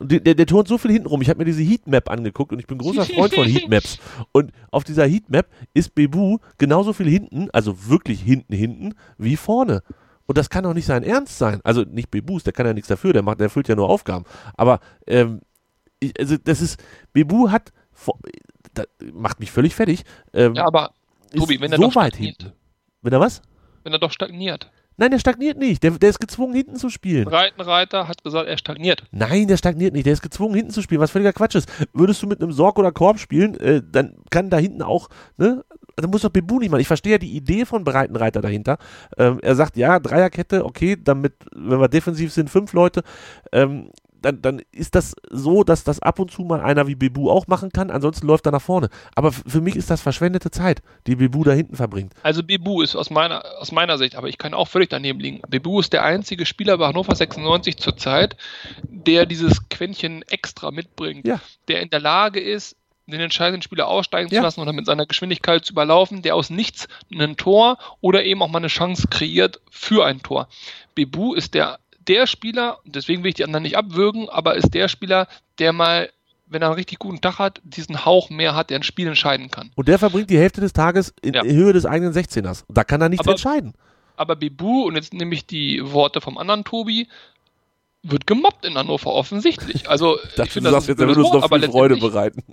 [0.00, 1.20] Und Der, der, turnt so viel hinten rum.
[1.20, 3.98] Ich habe mir diese Heatmap angeguckt und ich bin großer Freund von Heatmaps.
[4.32, 9.82] Und auf dieser Heatmap ist Bebu genauso viel hinten, also wirklich hinten, hinten, wie vorne.
[10.26, 11.60] Und das kann doch nicht sein Ernst sein.
[11.64, 14.24] Also nicht Bebus, der kann ja nichts dafür, der macht, der erfüllt ja nur Aufgaben.
[14.56, 15.40] Aber ähm,
[15.98, 16.82] ich, also das ist,
[17.12, 17.72] Bebu hat,
[18.72, 20.04] das macht mich völlig fertig.
[20.32, 20.94] Ähm, Ja, aber
[21.36, 22.42] Tobi, wenn er so doch weit stagniert.
[22.42, 22.56] hinten.
[23.02, 23.42] Wenn er was?
[23.82, 24.70] wenn er doch stagniert.
[25.00, 25.82] Nein, der stagniert nicht.
[25.82, 27.24] Der, der ist gezwungen, hinten zu spielen.
[27.24, 29.04] Breitenreiter hat gesagt, er stagniert.
[29.12, 30.04] Nein, der stagniert nicht.
[30.04, 31.72] Der ist gezwungen, hinten zu spielen, was völliger Quatsch ist.
[31.94, 35.64] Würdest du mit einem Sorg oder Korb spielen, äh, dann kann da hinten auch, ne?
[35.96, 36.82] Dann muss doch Bebu nicht machen.
[36.82, 38.76] Ich verstehe ja die Idee von Breitenreiter dahinter.
[39.16, 43.02] Ähm, er sagt, ja, Dreierkette, okay, damit, wenn wir defensiv sind, fünf Leute.
[43.52, 43.90] Ähm,
[44.22, 47.46] dann, dann ist das so, dass das ab und zu mal einer wie Bebu auch
[47.46, 47.90] machen kann.
[47.90, 48.88] Ansonsten läuft er nach vorne.
[49.14, 52.12] Aber für mich ist das verschwendete Zeit, die Bebu da hinten verbringt.
[52.22, 55.40] Also Bebu ist aus meiner, aus meiner Sicht, aber ich kann auch völlig daneben liegen.
[55.48, 58.36] Bebu ist der einzige Spieler bei Hannover 96 zurzeit,
[58.82, 61.40] der dieses Quäntchen extra mitbringt, Ja.
[61.68, 64.38] der in der Lage ist, den entscheidenden Spieler aussteigen Ja.
[64.40, 68.40] zu lassen oder mit seiner Geschwindigkeit zu überlaufen, der aus nichts ein Tor oder eben
[68.42, 70.48] auch mal eine Chance kreiert für ein Tor.
[70.94, 71.80] Bebu ist der,
[72.10, 75.26] der Spieler, deswegen will ich die anderen nicht abwürgen, aber ist der Spieler,
[75.58, 76.10] der mal
[76.52, 79.52] wenn er einen richtig guten Tag hat, diesen Hauch mehr hat, der ein Spiel entscheiden
[79.52, 79.70] kann.
[79.76, 81.44] Und der verbringt die Hälfte des Tages in Ja.
[81.44, 82.64] Höhe des eigenen 16ers.
[82.68, 83.72] Da kann er nichts Aber- entscheiden.
[84.16, 87.06] Aber Bebu, und jetzt nehme ich die Worte vom anderen Tobi,
[88.02, 89.88] wird gemobbt in Hannover, offensichtlich.
[89.88, 92.42] Also, Ich dachte, ich finde das jetzt, er würde uns noch viel Freude bereiten.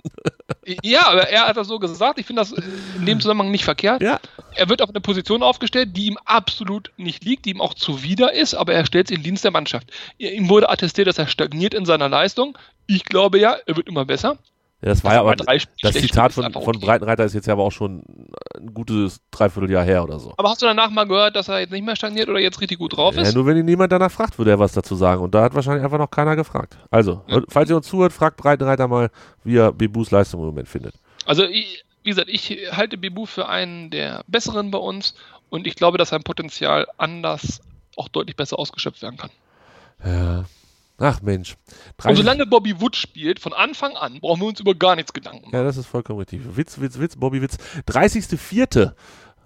[0.82, 2.18] Ja, aber er hat das so gesagt.
[2.18, 4.02] Ich finde das in dem Zusammenhang nicht verkehrt.
[4.02, 4.20] Ja.
[4.54, 8.34] Er wird auf eine Position aufgestellt, die ihm absolut nicht liegt, die ihm auch zuwider
[8.34, 9.90] ist, aber er stellt sich in Dienst der Mannschaft.
[10.18, 12.58] Ihm wurde attestiert, dass er stagniert in seiner Leistung.
[12.86, 14.38] Ich glaube ja, er wird immer besser.
[14.80, 16.78] Ja, das war ja aber, drei das Zitat von, von.
[16.78, 18.04] Breitenreiter ist jetzt ja aber auch schon
[18.56, 20.32] ein gutes Dreivierteljahr her oder so.
[20.36, 22.78] Aber hast du danach mal gehört, dass er jetzt nicht mehr stagniert oder jetzt richtig
[22.78, 23.34] gut drauf Ja, ist?
[23.34, 25.20] nur wenn ihn niemand danach fragt, würde er was dazu sagen.
[25.22, 26.76] Und da hat wahrscheinlich einfach noch keiner gefragt.
[26.92, 27.42] Also, Ja.
[27.48, 29.10] falls ihr uns zuhört, fragt Breitenreiter mal,
[29.42, 30.94] wie er Bebus Leistung im Moment findet.
[31.26, 35.14] Also, ich, wie gesagt, ich halte Bebu für einen der besseren bei uns
[35.50, 37.60] und ich glaube, dass sein Potenzial anders
[37.96, 39.30] auch deutlich besser ausgeschöpft werden kann.
[40.04, 40.44] Ja.
[40.98, 41.52] Ach Mensch.
[41.52, 45.12] Und 30 solange Bobby Wood spielt, von Anfang an, brauchen wir uns über gar nichts
[45.12, 45.54] Gedanken machen.
[45.54, 46.40] Ja, das ist vollkommen richtig.
[46.56, 47.56] Witz, Witz, Witz, Bobby Witz.
[47.88, 48.94] 30.04.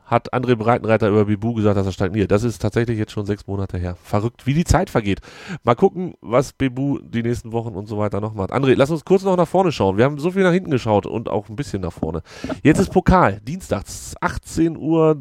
[0.07, 2.31] hat André Breitenreiter über Bibu gesagt, dass er stagniert.
[2.31, 3.97] Das ist tatsächlich jetzt schon sechs Monate her.
[4.03, 5.21] Verrückt, wie die Zeit vergeht.
[5.63, 8.51] Mal gucken, was Bebu die nächsten Wochen und so weiter noch macht.
[8.51, 9.99] André, lass uns kurz noch nach vorne schauen.
[9.99, 12.23] Wir haben so viel nach hinten geschaut und auch ein bisschen nach vorne.
[12.63, 15.17] Jetzt ist Pokal, dienstags, 18.30 Uhr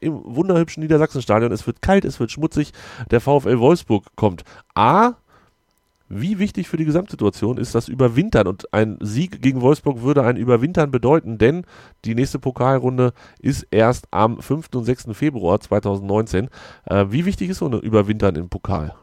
[0.00, 1.50] im wunderhübschen Niedersachsenstadion.
[1.50, 2.72] Es wird kalt, es wird schmutzig.
[3.10, 4.44] Der VfL Wolfsburg kommt.
[4.74, 5.14] A,
[6.20, 8.46] wie wichtig für die Gesamtsituation ist das Überwintern?
[8.46, 11.66] Und ein Sieg gegen Wolfsburg würde ein Überwintern bedeuten, denn
[12.04, 14.68] die nächste Pokalrunde ist erst am 5.
[14.74, 15.08] und 6.
[15.12, 16.48] Februar 2019.
[16.86, 18.94] Äh, wie wichtig ist so eine Überwintern im Pokal?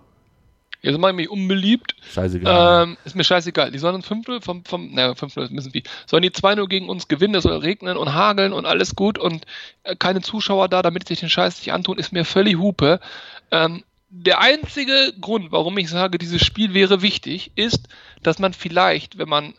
[0.81, 1.95] Jetzt mache ich mich unbeliebt.
[2.11, 2.83] Scheißegal.
[2.83, 3.71] Ähm, ist mir scheißegal.
[3.71, 5.83] Die sollen uns 5-0 vom, vom, naja, 5-0 ist ein bisschen wie.
[6.07, 9.45] Sollen die 2-0 gegen uns gewinnen, es soll regnen und hageln und alles gut und
[9.83, 12.99] äh, keine Zuschauer da, damit sie sich den Scheiß nicht antun, ist mir völlig Hupe.
[13.51, 17.87] Ähm, der einzige Grund, warum ich sage, dieses Spiel wäre wichtig, ist,
[18.21, 19.53] dass man vielleicht, wenn man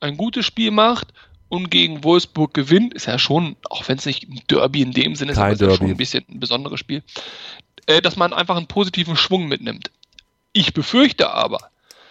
[0.00, 1.08] ein gutes Spiel macht
[1.50, 5.14] und gegen Wolfsburg gewinnt, ist ja schon, auch wenn es nicht ein Derby in dem
[5.16, 7.02] Sinne ist, aber es ist ja schon ein bisschen ein besonderes Spiel,
[7.86, 9.90] äh, dass man einfach einen positiven Schwung mitnimmt.
[10.54, 11.58] Ich befürchte aber,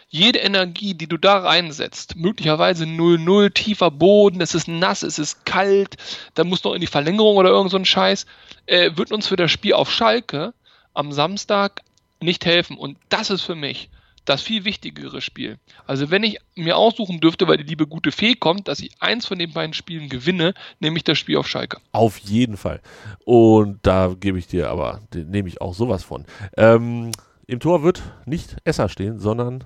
[0.10, 5.46] jede Energie, die du da reinsetzt, möglicherweise 0-0, tiefer Boden, es ist nass, es ist
[5.46, 5.98] kalt,
[6.36, 8.28] dann muss noch in die Verlängerung oder irgend so ein Scheiß,
[8.68, 10.54] äh, wird uns für das Spiel auf Schalke
[11.00, 11.82] am Samstag
[12.20, 12.78] nicht helfen.
[12.78, 13.89] Und das ist für mich
[14.26, 15.58] das viel wichtigere Spiel.
[15.88, 19.26] Also wenn ich mir aussuchen dürfte, weil die liebe gute Fee kommt, dass ich eins
[19.26, 21.78] von den beiden Spielen gewinne, nämlich das Spiel auf Schalke.
[21.93, 22.82] Auf jeden Fall.
[23.24, 26.26] Und da gebe ich dir aber, nehme ich auch sowas von.
[26.58, 27.12] Ähm,
[27.47, 29.64] Im Tor wird nicht Esser stehen, sondern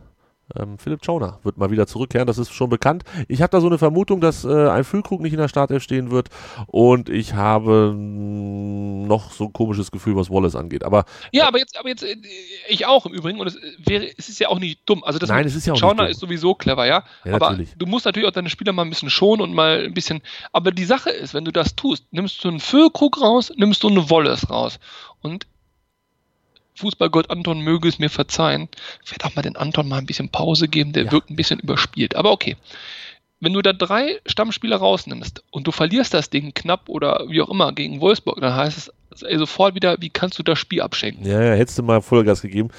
[0.58, 2.28] ähm, Philipp Schauner wird mal wieder zurückkehren.
[2.28, 3.04] Das ist schon bekannt.
[3.28, 6.12] Ich habe da so eine Vermutung, dass äh, ein Füllkrug nicht in der Startelf stehen
[6.12, 6.30] wird.
[6.68, 10.84] Und ich habe mh, noch so ein komisches Gefühl, was Wallace angeht.
[10.84, 12.16] Aber Ja, aber jetzt, aber jetzt, äh,
[12.68, 15.04] ich auch im Übrigen, und es wäre, es ist ja auch nicht dumm.
[15.04, 17.04] Also das Nein, es ist ja auch nicht Schauner ist sowieso clever, ja.
[17.26, 17.74] Ja, aber natürlich.
[17.78, 20.22] du musst natürlich auch deine Spieler mal ein bisschen schonen und mal ein bisschen.
[20.52, 23.90] Aber die Sache ist, wenn du das tust, nimmst du einen Füllkrug raus, nimmst du
[23.90, 24.80] eine Wallace raus.
[25.22, 25.48] Und
[26.76, 28.70] Fußballgott Anton möge es mir verzeihen.
[29.04, 31.12] Ich werde auch mal den Anton mal ein bisschen Pause geben, der Ja.
[31.12, 32.16] wirkt ein bisschen überspielt.
[32.16, 32.56] Aber okay.
[33.40, 37.50] Wenn du da drei Stammspieler rausnimmst und du verlierst das Ding knapp oder wie auch
[37.50, 41.26] immer gegen Wolfsburg, dann heißt es sofort wieder, wie kannst du das Spiel abschenken?
[41.26, 42.70] Ja, ja, hättest du mal Vollgas gegeben.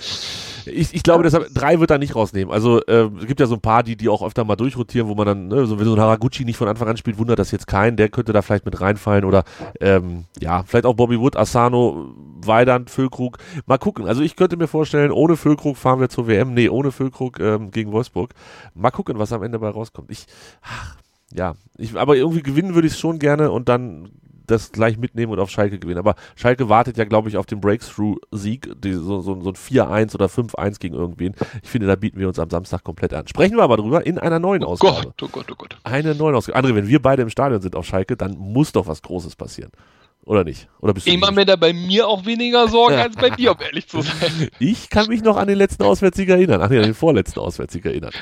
[0.66, 2.53] Ich, ich glaube, deshalb, drei wird er nicht rausnehmen.
[2.53, 5.14] Also äh, es gibt ja so ein paar, die, die auch öfter mal durchrotieren, wo
[5.14, 7.51] man dann, ne, so, wenn so ein Haraguchi nicht von Anfang an spielt, wundert das
[7.51, 7.97] jetzt keinen.
[7.97, 9.45] Der könnte da vielleicht mit reinfallen oder
[9.80, 12.14] ähm, ja, vielleicht auch Bobby Wood, Asano,
[12.47, 13.39] Weidand, Füllkrug.
[13.66, 14.07] Mal gucken.
[14.07, 16.55] Also ich könnte mir vorstellen, ohne Füllkrug fahren wir zur WM.
[16.55, 18.30] Nee, ohne Füllkrug ähm, gegen Wolfsburg.
[18.74, 20.11] Mal gucken, was am Ende bei rauskommt.
[20.11, 20.26] Ich,
[20.62, 20.97] ach,
[21.32, 24.11] ja, ich, aber irgendwie gewinnen würde ich es schon gerne und dann
[24.47, 25.99] das gleich mitnehmen und auf Schalke gewinnen.
[25.99, 30.26] Aber Schalke wartet ja, glaube ich, auf den Breakthrough-Sieg, so, so, so ein 4-1 oder
[30.26, 31.34] 5-1 gegen irgendwen.
[31.62, 33.26] Ich finde, da bieten wir uns am Samstag komplett an.
[33.26, 35.03] Sprechen wir aber drüber in einer neuen Oh Ausgabe.
[35.03, 35.76] Gott, oh Gott, oh Gott.
[35.84, 36.59] Eine neue Ausgabe.
[36.59, 39.70] André, wenn wir beide im Stadion sind auf Schalke, dann muss doch was Großes passieren.
[40.26, 40.68] Oder nicht?
[40.80, 43.52] Oder bist du Ich mache mir da bei mir auch weniger Sorgen als bei dir,
[43.52, 44.48] um ehrlich zu sein.
[44.58, 46.60] Ich kann mich noch an den letzten Auswärtssieg erinnern.
[46.62, 48.12] Ach nee, an den vorletzten Auswärtssieg erinnern.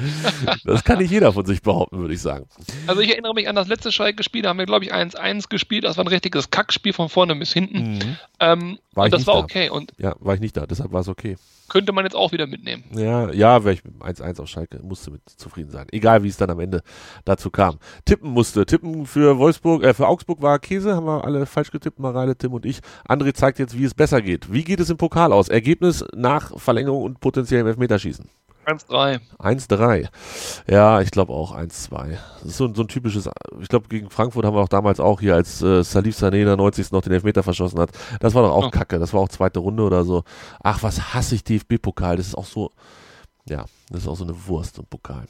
[0.64, 2.46] Das kann nicht jeder von sich behaupten, würde ich sagen.
[2.86, 5.84] Also ich erinnere mich an das letzte Schalke-Spiel, da haben wir, glaube ich, 1-1 gespielt.
[5.84, 7.94] Das war ein richtiges Kackspiel von vorne bis hinten.
[7.94, 8.16] Mhm.
[8.40, 9.40] Ähm, War ich und das nicht war da.
[9.42, 11.36] okay und Ja, war ich nicht da, deshalb war es okay.
[11.72, 12.84] Könnte man jetzt auch wieder mitnehmen.
[12.94, 15.86] Ja, ja, wäre ich mit 1-1 auf Schalke, musste mit zufrieden sein.
[15.90, 16.82] Egal, wie es dann am Ende
[17.24, 17.78] dazu kam.
[18.04, 18.66] Tippen musste.
[18.66, 22.52] Tippen für Wolfsburg, äh, für Augsburg war Käse, haben wir alle falsch getippt, Mareile, Tim
[22.52, 22.80] und ich.
[23.08, 24.52] André zeigt jetzt, wie es besser geht.
[24.52, 25.48] Wie geht es im Pokal aus?
[25.48, 28.28] Ergebnis nach Verlängerung und potenziellem Elfmeterschießen.
[28.66, 29.20] 1-3.
[29.38, 30.08] 1-3.
[30.68, 32.16] Ja, ich glaube auch 1-2.
[32.40, 33.28] Das ist so, ein- so ein typisches,
[33.60, 36.46] ich glaube, gegen Frankfurt haben wir auch damals auch hier, als äh, Salif Sané in
[36.46, 36.92] der 90.
[36.92, 37.90] noch den Elfmeter verschossen hat.
[38.20, 38.70] Das war doch auch Oh.
[38.70, 38.98] kacke.
[38.98, 40.24] Das war auch zweite Runde oder so.
[40.62, 42.16] Ach, was hasse ich DFB-Pokal.
[42.16, 42.70] Das ist auch so,
[43.44, 45.26] Ja, das ist auch so eine Wurst und Pokal.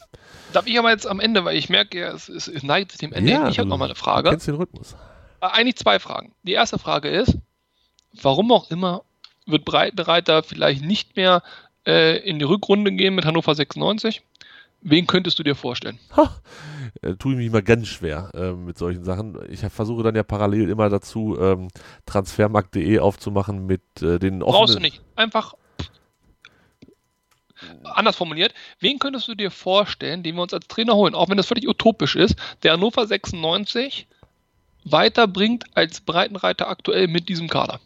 [0.52, 3.00] Darf ich aber jetzt am Ende, weil ich merke, ja, es, es, es neigt sich
[3.00, 3.32] dem Ende.
[3.32, 4.24] Ja, ich habe nochmal eine Frage.
[4.24, 4.94] Du kennst den Rhythmus.
[5.40, 6.34] Äh, eigentlich zwei Fragen.
[6.42, 7.38] Die erste Frage ist,
[8.20, 9.02] warum auch immer
[9.46, 11.42] wird Breitenreiter vielleicht nicht mehr
[11.86, 14.22] äh, in die Rückrunde gehen mit Hannover 96?
[14.84, 15.98] Wen könntest du dir vorstellen?
[16.16, 16.34] Ha,
[17.02, 19.38] äh, tue ich mich mal ganz schwer äh, mit solchen Sachen.
[19.48, 21.68] Ich versuche dann ja parallel immer dazu, ähm,
[22.06, 24.60] transfermarkt.de aufzumachen mit äh, den offenen...
[24.60, 25.00] Brauchst du nicht.
[25.14, 25.54] Einfach
[27.84, 31.36] anders formuliert, wen könntest du dir vorstellen, den wir uns als Trainer holen, auch wenn
[31.36, 34.06] das völlig utopisch ist, der Hannover 96
[34.84, 37.80] weiterbringt als Breitenreiter aktuell mit diesem Kader?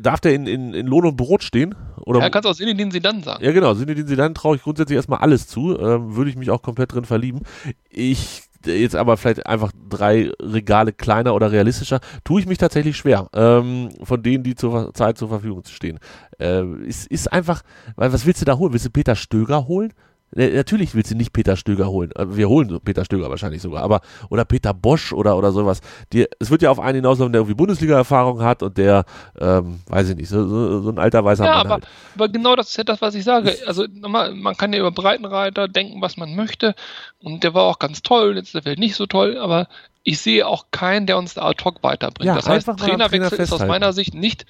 [0.00, 1.74] Darf der in, in, in Lohn und Brot stehen?
[2.04, 2.20] Oder?
[2.20, 3.44] Ja, kannst auch Sinne, den sie dann sagen.
[3.44, 3.74] Ja, genau.
[3.74, 5.78] Sinne, den sie dann traue ich grundsätzlich erstmal alles zu.
[5.78, 7.42] Ähm, würde ich mich auch komplett drin verlieben.
[7.88, 13.28] Ich jetzt aber vielleicht einfach drei Regale kleiner oder realistischer, tue ich mich tatsächlich schwer,
[13.34, 15.98] ähm, von denen, die zur Zeit zur Verfügung stehen.
[16.38, 17.62] Äh, ist, ist einfach,
[17.96, 18.72] weil was willst du da holen?
[18.72, 19.92] Willst du Peter Stöger holen?
[20.34, 22.10] Natürlich willst du nicht Peter Stöger holen.
[22.12, 25.80] Äh, wir holen Peter Stöger wahrscheinlich sogar, aber oder Peter Bosch oder oder sowas.
[26.12, 29.04] Die, es wird ja auf einen hinauslaufen, der irgendwie Bundesliga-Erfahrung hat und der,
[29.38, 31.60] ähm, weiß ich nicht, so, so, so ein alter weißer ja, Mann.
[31.60, 31.86] Aber, halt.
[32.14, 33.54] aber genau das ist ja das, was ich sage.
[33.66, 36.74] Also nochmal, man kann ja über Breitenreiter denken, was man möchte.
[37.22, 39.68] Und der war auch ganz toll, jetzt ist der Welt nicht so toll, aber
[40.04, 42.26] ich sehe auch keinen, der uns ad hoc weiterbringt.
[42.26, 44.46] Ja, das heißt, Trainerwechsel Trainer ist aus meiner Sicht nicht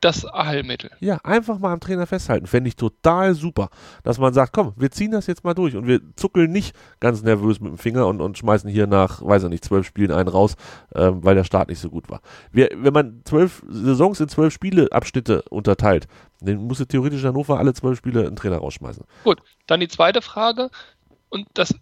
[0.00, 0.90] das Allheilmittel.
[1.00, 2.46] Ja, einfach mal am Trainer festhalten.
[2.46, 3.68] Fände ich total super,
[4.02, 7.22] dass man sagt, komm, wir ziehen das jetzt mal durch und wir zuckeln nicht ganz
[7.22, 10.28] nervös mit dem Finger und, und schmeißen hier nach, weiß ich nicht, zwölf Spielen einen
[10.28, 10.56] raus,
[10.94, 12.20] ähm, weil der Start nicht so gut war.
[12.50, 16.08] Wir, wenn man zwölf Saisons in zwölf Spieleabschnitte unterteilt,
[16.40, 19.04] dann musste theoretisch Hannover alle zwölf Spiele einen Trainer rausschmeißen.
[19.24, 20.70] Gut, dann die zweite Frage
[21.28, 21.74] und das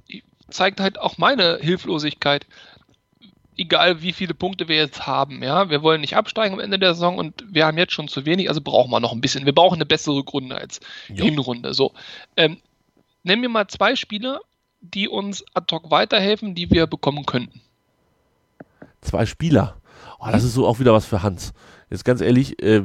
[0.51, 2.47] zeigt halt auch meine Hilflosigkeit
[3.59, 6.94] egal wie viele Punkte wir jetzt haben, ja, wir wollen nicht absteigen am Ende der
[6.94, 9.44] Saison und wir haben jetzt schon zu wenig, also brauchen wir noch ein bisschen.
[9.44, 11.24] Wir brauchen eine bessere Rückrunde als jo.
[11.24, 11.74] Hinrunde.
[11.74, 11.92] So,
[12.36, 12.59] ähm,
[13.24, 14.40] nenn mir mal zwei Spieler,
[14.80, 17.61] die uns ad hoc weiterhelfen, die wir bekommen könnten.
[19.00, 19.76] Zwei Spieler.
[20.20, 21.52] Oh, das ist so auch wieder was für Hans.
[21.90, 22.82] Jetzt ganz ehrlich, äh,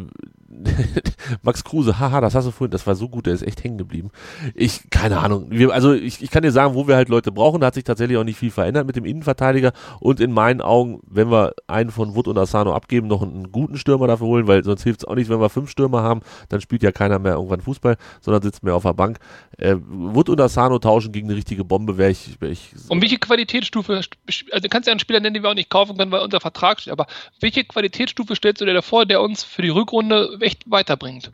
[1.41, 3.77] Max Kruse, haha, das hast du vorhin, das war so gut, der ist echt hängen
[3.77, 4.11] geblieben.
[4.55, 5.47] Ich, keine Ahnung.
[5.49, 7.83] Wir, also ich, ich kann dir sagen, wo wir halt Leute brauchen, da hat sich
[7.83, 11.91] tatsächlich auch nicht viel verändert mit dem Innenverteidiger und in meinen Augen, wenn wir einen
[11.91, 15.05] von Wood und Asano abgeben, noch einen, guten Stürmer dafür holen, weil sonst hilft es
[15.05, 18.41] auch nicht, wenn wir fünf Stürmer haben, dann spielt ja keiner mehr irgendwann Fußball, sondern
[18.41, 19.19] sitzt mehr auf der Bank.
[19.57, 23.17] Äh, Wood und Asano tauschen gegen eine richtige Bombe, wäre ich, wär ich Und welche
[23.17, 26.21] Qualitätsstufe, also du kannst ja einen Spieler nennen, den wir auch nicht kaufen können, weil
[26.21, 27.05] unser Vertrag steht, aber
[27.39, 31.31] welche Qualitätsstufe stellst du dir davor, der uns für die Rückrunde echt weiterbringt?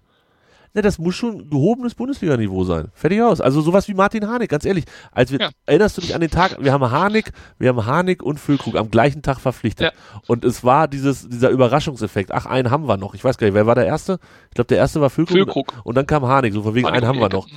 [0.76, 2.90] Ne, das muss schon gehobenes Bundesliga-Niveau sein.
[2.94, 3.42] Fertig aus.
[3.42, 4.86] Also sowas wie Martin Harnik, ganz ehrlich.
[5.12, 5.50] Als wir, ja.
[5.66, 8.92] erinnerst du dich an den Tag, wir haben Harnik, wir haben Harnik und Füllkrug am
[8.92, 9.94] gleichen Tag verpflichtet.
[9.94, 10.20] Ja.
[10.28, 12.32] Und es war dieses, dieser Überraschungseffekt.
[12.32, 13.16] Ach, einen haben wir noch.
[13.16, 14.20] Ich weiß gar nicht, wer war der Erste?
[14.50, 15.38] Ich glaube, der Erste war Füllkrug.
[15.38, 15.74] Füllkrug.
[15.84, 17.48] Und dann kam Harnik, so von wegen, Harnik einen haben wir noch.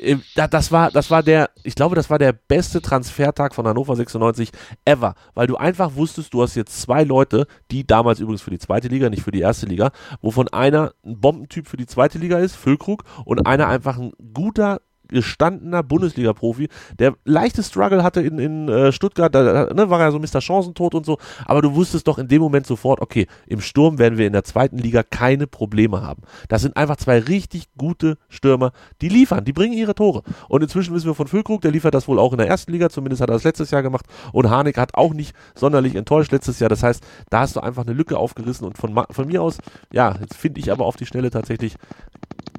[0.00, 3.96] Äh, das war, das war der, ich glaube, das war der beste Transfertag von Hannover
[3.96, 4.50] 96
[4.84, 8.58] ever, weil du einfach wusstest, du hast jetzt zwei Leute, die damals übrigens für die
[8.58, 9.90] zweite Liga, nicht für die erste Liga,
[10.20, 14.80] wovon einer ein Bombentyp für die zweite Liga ist, Füllkrug, und einer einfach ein guter
[15.08, 20.18] gestandener Bundesliga-Profi, der leichte Struggle hatte in, in äh, Stuttgart, da ne, war er so
[20.18, 20.40] Mr.
[20.40, 24.18] Chancentod und so, aber du wusstest doch in dem Moment sofort, okay, im Sturm werden
[24.18, 26.22] wir in der zweiten Liga keine Probleme haben.
[26.48, 30.22] Das sind einfach zwei richtig gute Stürmer, die liefern, die bringen ihre Tore.
[30.48, 32.90] Und inzwischen wissen wir von Füllkrug, der liefert das wohl auch in der ersten Liga,
[32.90, 36.58] zumindest hat er das letztes Jahr gemacht und Harnik hat auch nicht sonderlich enttäuscht letztes
[36.60, 39.58] Jahr, das heißt, da hast du einfach eine Lücke aufgerissen und von, von mir aus,
[39.92, 41.76] ja, jetzt finde ich aber auf die Schnelle tatsächlich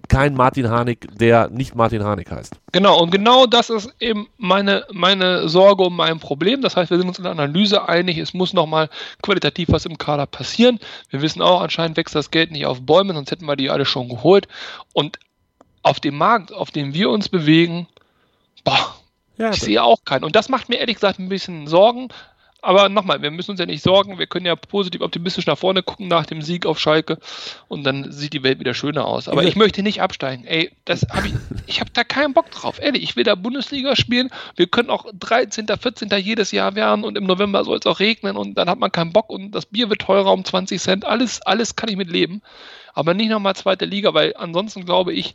[0.10, 2.55] kein Martin Harnik, der nicht Martin Harnik heißt.
[2.72, 6.62] Genau, und genau das ist eben meine, meine Sorge und mein Problem.
[6.62, 8.89] Das heißt, wir sind uns in der Analyse einig, es muss nochmal
[9.22, 10.80] qualitativ was im Kader passieren.
[11.10, 13.86] Wir wissen auch, anscheinend wächst das Geld nicht auf Bäumen, sonst hätten wir die alle
[13.86, 14.47] schon geholt.
[14.93, 15.20] Und
[15.84, 17.88] auf dem Markt, auf dem wir uns bewegen,
[18.64, 18.95] boah,
[19.38, 20.26] ja, ich sehe auch keinen.
[20.26, 22.10] Und das macht mir ehrlich gesagt ein bisschen Sorgen,
[22.62, 24.20] aber nochmal, wir müssen uns ja nicht sorgen.
[24.20, 27.18] Wir können ja positiv optimistisch nach vorne gucken nach dem Sieg auf Schalke
[27.68, 29.28] und dann sieht die Welt wieder schöner aus.
[29.30, 30.45] Aber ich möchte nicht absteigen.
[30.45, 31.34] Ey, das hab ich,
[31.68, 32.80] ich habe da keinen Bock drauf.
[32.82, 34.30] Ehrlich, ich will da Bundesliga spielen.
[34.55, 36.10] Wir können auch 13., 14.
[36.20, 39.14] jedes Jahr werden und im November soll es auch regnen und dann hat man keinen
[39.14, 41.05] Bock und das Bier wird teurer um 20 Cent.
[41.05, 42.41] Alles, alles kann ich mit leben
[43.00, 45.34] aber nicht nochmal zweite Liga, weil ansonsten glaube ich,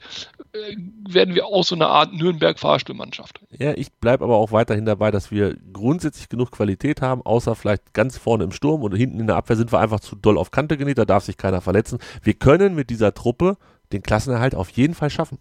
[0.52, 0.76] äh,
[1.08, 3.40] werden wir auch so eine Art Nürnberg-Fahrstuhlmannschaft.
[3.58, 7.94] Ja, ich bleibe aber auch weiterhin dabei, dass wir grundsätzlich genug Qualität haben, außer vielleicht
[7.94, 10.50] ganz vorne im Sturm und hinten in der Abwehr sind wir einfach zu doll auf
[10.50, 12.00] Kante genäht, da darf sich keiner verletzen.
[12.22, 13.56] Wir können mit dieser Truppe
[13.92, 15.38] den Klassenerhalt auf jeden Fall schaffen.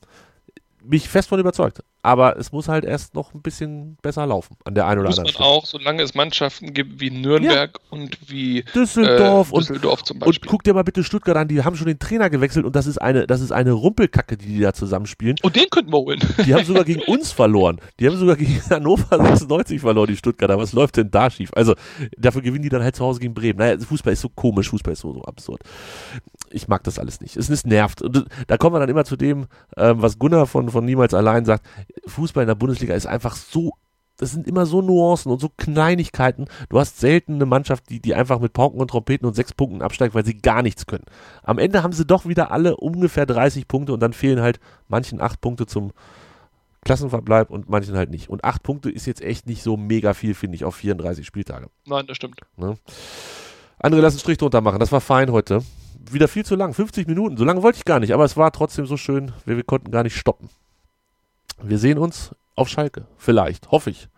[0.82, 1.84] Bin ich fest von überzeugt.
[2.04, 5.20] Aber es muss halt erst noch ein bisschen besser laufen an der einen oder muss
[5.20, 7.88] anderen man auch, solange es Mannschaften gibt wie Nürnberg ja.
[7.90, 10.40] und wie Düsseldorf, äh, Düsseldorf und, zum Beispiel.
[10.40, 12.86] Und guck dir mal bitte Stuttgart an, die haben schon den Trainer gewechselt und das
[12.86, 15.38] ist eine, das ist eine Rumpelkacke, die die da zusammenspielen.
[15.42, 16.20] Und den könnten wir holen.
[16.46, 17.80] Die haben sogar gegen uns verloren.
[18.00, 20.58] Die haben sogar gegen Hannover 96 verloren, die Stuttgarter.
[20.58, 21.52] Was läuft denn da schief?
[21.56, 21.76] Also,
[22.18, 23.60] dafür gewinnen die dann halt zu Hause gegen Bremen.
[23.60, 25.62] Naja, Fußball ist so komisch, Fußball ist so, so absurd.
[26.52, 27.36] Ich mag das alles nicht.
[27.38, 28.02] Es, es nervt.
[28.02, 29.48] Und da kommen wir dann immer zu dem,
[29.78, 31.66] ähm, was Gunnar von, von Niemals allein sagt.
[32.06, 33.74] Fußball in der Bundesliga ist einfach so
[34.18, 36.46] das sind immer so Nuancen und so Kleinigkeiten.
[36.70, 39.82] Du hast selten eine Mannschaft, die, die einfach mit Pauken und Trompeten und sechs Punkten
[39.82, 41.06] absteigt, weil sie gar nichts können.
[41.42, 45.20] Am Ende haben sie doch wieder alle ungefähr 30 Punkte und dann fehlen halt manchen
[45.20, 45.92] acht Punkte zum
[46.86, 48.30] Klassenverbleib und manchen halt nicht.
[48.30, 51.68] Und acht Punkte ist jetzt echt nicht so mega viel, finde ich, auf 34 Spieltage.
[51.86, 52.40] Nein, das stimmt.
[52.58, 52.76] Ne?
[53.80, 54.80] Andere lassen Strich drunter machen.
[54.80, 55.64] Das war fein heute.
[56.12, 57.38] Wieder viel zu lang, 50 Minuten.
[57.38, 59.90] So lange wollte ich gar nicht, aber es war trotzdem so schön, wir, wir konnten
[59.90, 60.50] gar nicht stoppen.
[61.62, 63.08] Wir sehen uns auf Schalke.
[63.18, 64.10] Vielleicht, hoffe ich.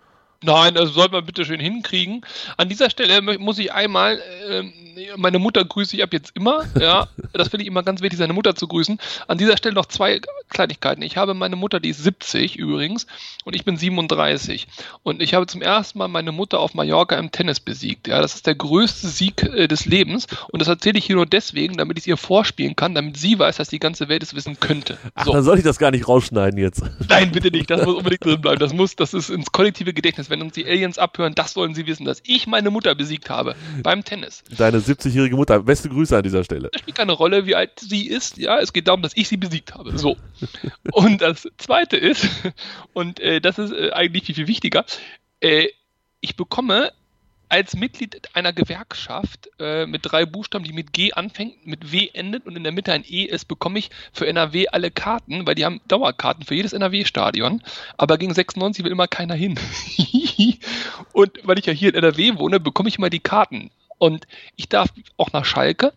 [0.46, 2.22] Nein, das soll man bitte schön hinkriegen.
[2.58, 4.64] An dieser Stelle muss ich einmal, äh,
[5.18, 6.66] meine Mutter grüße ich ab jetzt immer.
[6.80, 9.00] Ja, das finde ich immer ganz wichtig, seine Mutter zu grüßen.
[9.28, 11.02] An dieser Stelle noch zwei Kleinigkeiten.
[11.02, 13.08] Ich habe meine Mutter, die ist 70 übrigens,
[13.44, 14.68] und ich bin 37.
[15.02, 18.08] Und ich habe zum ersten Mal meine Mutter auf Mallorca im Tennis besiegt.
[18.08, 20.28] Ja, das ist der größte Sieg äh, des Lebens.
[20.50, 23.40] Und das erzähle ich hier nur deswegen, damit ich es ihr vorspielen kann, damit sie
[23.40, 25.00] weiß, dass die ganze Welt es wissen könnte.
[25.16, 26.84] Ach, dann soll ich das gar nicht rausschneiden jetzt.
[27.10, 27.70] Nein, bitte nicht.
[27.70, 28.60] Das muss unbedingt drin bleiben.
[28.60, 31.88] Das muss, das ist ins kollektive Gedächtnis wenn uns die Aliens abhören, das wollen sie
[31.88, 34.44] wissen, dass ich meine Mutter besiegt habe beim Tennis.
[34.58, 36.70] Deine 70-jährige Mutter, beste Grüße an dieser Stelle.
[36.74, 39.38] Es spielt keine Rolle, wie alt sie ist, ja, es geht darum, dass ich sie
[39.38, 39.98] besiegt habe.
[39.98, 40.18] So.
[40.92, 42.28] und das zweite ist,
[42.94, 44.84] und äh, das ist äh, eigentlich viel, viel wichtiger,
[45.40, 45.68] äh,
[46.20, 46.92] ich bekomme
[47.50, 52.46] als Mitglied einer Gewerkschaft äh, mit drei Buchstaben, die mit G anfängt, mit W endet
[52.46, 55.66] und in der Mitte ein E ist, bekomme ich für NRW alle Karten, weil die
[55.66, 57.62] haben Dauerkarten für jedes NRW-Stadion.
[57.98, 59.60] Aber gegen 96 will immer keiner hin.
[61.14, 63.72] und weil ich ja hier in NRW wohne, bekomme ich immer die Karten.
[63.98, 65.94] Und ich darf auch nach Schalke.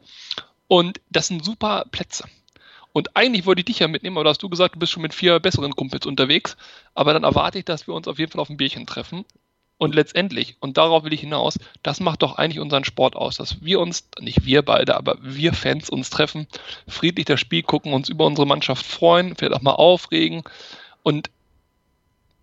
[0.68, 2.24] Und das sind super Plätze.
[2.92, 5.02] Und eigentlich wollte ich dich ja mitnehmen, aber da hast du gesagt, du bist schon
[5.02, 6.56] mit vier besseren Kumpels unterwegs.
[6.94, 9.24] Aber dann erwarte ich, dass wir uns auf jeden Fall auf ein Bierchen treffen.
[9.78, 13.62] Und letztendlich, und darauf will ich hinaus, das macht doch eigentlich unseren Sport aus, dass
[13.62, 16.48] wir uns, nicht wir beide, aber wir Fans uns treffen,
[16.88, 20.42] friedlich das Spiel gucken, uns über unsere Mannschaft freuen, vielleicht auch mal aufregen
[21.04, 21.30] und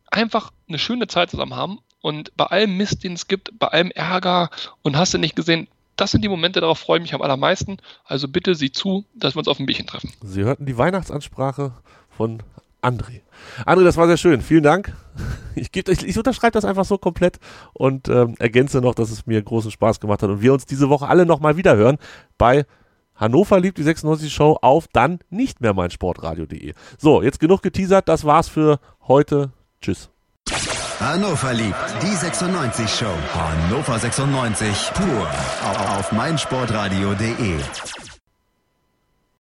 [0.09, 1.79] einfach eine schöne Zeit zusammen haben.
[2.01, 4.49] Und bei allem Mist, den es gibt, bei allem Ärger
[4.81, 5.67] und hast du nicht gesehen,
[5.97, 7.77] das sind die Momente, darauf freue ich mich am allermeisten.
[8.05, 10.13] Also bitte sieh zu, dass wir uns auf ein Bierchen treffen.
[10.21, 11.73] Sie hörten die Weihnachtsansprache
[12.09, 12.43] von
[12.85, 13.21] André.
[13.65, 14.41] André, das war sehr schön.
[14.41, 14.93] Vielen Dank.
[15.55, 17.39] Ich, ich, ich unterschreibe das einfach so komplett
[17.71, 20.89] und ähm, ergänze noch, dass es mir großen Spaß gemacht hat und wir uns diese
[20.89, 21.97] Woche alle nochmal wieder hören
[22.37, 22.65] bei
[23.15, 26.73] Hannover liebt die 96 Show auf dann nicht mehr mein Sportradio.de.
[26.97, 28.09] So, jetzt genug geteasert.
[28.09, 29.51] Das war's für heute.
[29.81, 30.09] Tschüss.
[30.99, 33.05] Hannover liebt die 96 Show.
[33.33, 35.27] Hannover 96 pur
[35.97, 38.04] auf meinsportradio.de.